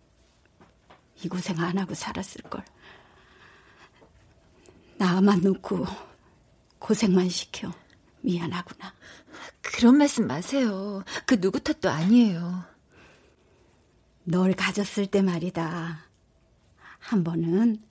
이 1.22 1.28
고생 1.28 1.60
안 1.60 1.78
하고 1.78 1.94
살았을 1.94 2.42
걸. 2.44 2.64
나만 4.98 5.42
놓고 5.42 5.86
고생만 6.80 7.30
시켜. 7.30 7.72
미안하구나. 8.22 8.94
그런 9.62 9.98
말씀 9.98 10.28
마세요. 10.28 11.04
그 11.26 11.40
누구 11.40 11.60
탓도 11.60 11.90
아니에요. 11.90 12.64
널 14.24 14.54
가졌을 14.54 15.06
때 15.08 15.22
말이다. 15.22 16.06
한 17.00 17.24
번은 17.24 17.82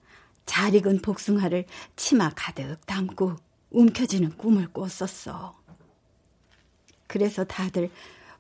잘 0.47 0.75
익은 0.75 1.03
복숭아를 1.03 1.67
치마 1.97 2.31
가득 2.35 2.79
담고 2.87 3.37
움켜쥐는 3.71 4.37
꿈을 4.37 4.69
꿨었어. 4.73 5.59
그래서 7.07 7.45
다들 7.45 7.91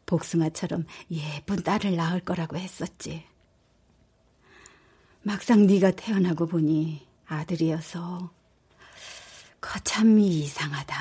복숭아처럼 0.07 0.87
예쁜 1.11 1.63
딸을 1.63 1.97
낳을 1.97 2.21
거라고 2.21 2.57
했었지. 2.57 3.25
막상 5.23 5.67
네가 5.67 5.91
태어나고 5.93 6.47
보니 6.47 7.07
아들이어서 7.27 8.31
거참 9.61 10.19
이상하다 10.19 10.97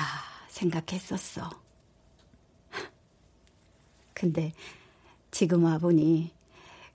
생각했었어. 0.48 1.50
근데 4.12 4.52
지금 5.30 5.64
와보니 5.64 6.32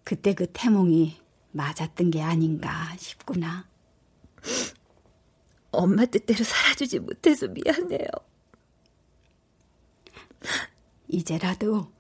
그때 0.04 0.34
그 0.34 0.46
태몽이 0.52 1.18
맞았던 1.52 2.12
게 2.12 2.22
아닌가 2.22 2.94
싶구나. 2.98 3.68
엄마 5.72 6.06
뜻대로 6.06 6.44
살아주지 6.44 7.00
못해서 7.00 7.48
미안해요. 7.48 8.08
이제라도 11.08 11.92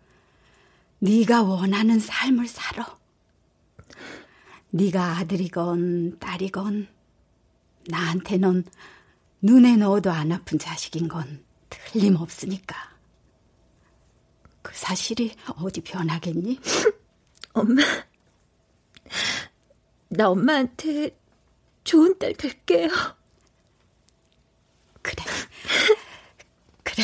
네가 1.00 1.44
원하는 1.44 2.00
삶을 2.00 2.48
살아. 2.48 2.98
네가 4.72 5.18
아들이건 5.18 6.20
딸이건 6.20 6.88
나한테 7.88 8.38
넌 8.38 8.64
눈에 9.44 9.76
넣어도 9.76 10.10
안 10.10 10.32
아픈 10.32 10.58
자식인 10.58 11.10
건 11.10 11.44
틀림없으니까. 11.70 12.76
그 14.62 14.74
사실이 14.74 15.36
어디 15.58 15.82
변하겠니? 15.82 16.60
엄마, 17.52 17.84
나 20.08 20.30
엄마한테 20.30 21.20
좋은 21.84 22.18
딸 22.18 22.34
될게요. 22.34 22.88
그래. 25.02 25.24
그래. 26.82 27.04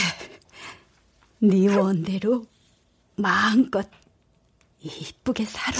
네 1.39 1.67
원대로 1.75 2.45
마음껏 3.17 3.85
이쁘게 4.79 5.43
살아. 5.43 5.77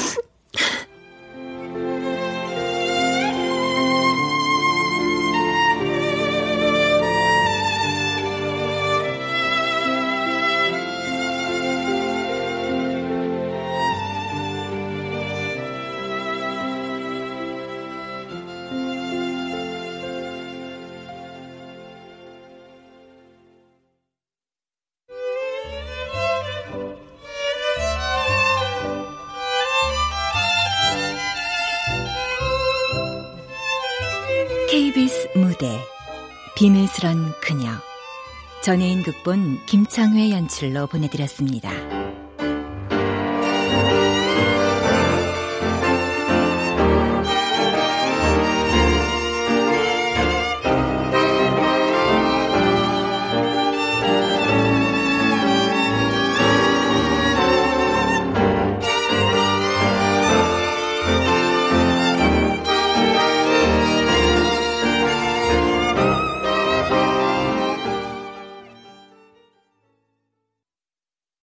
전혜인 38.70 39.02
극본 39.02 39.66
김창회 39.66 40.30
연출로 40.30 40.86
보내드렸습니다. 40.86 41.99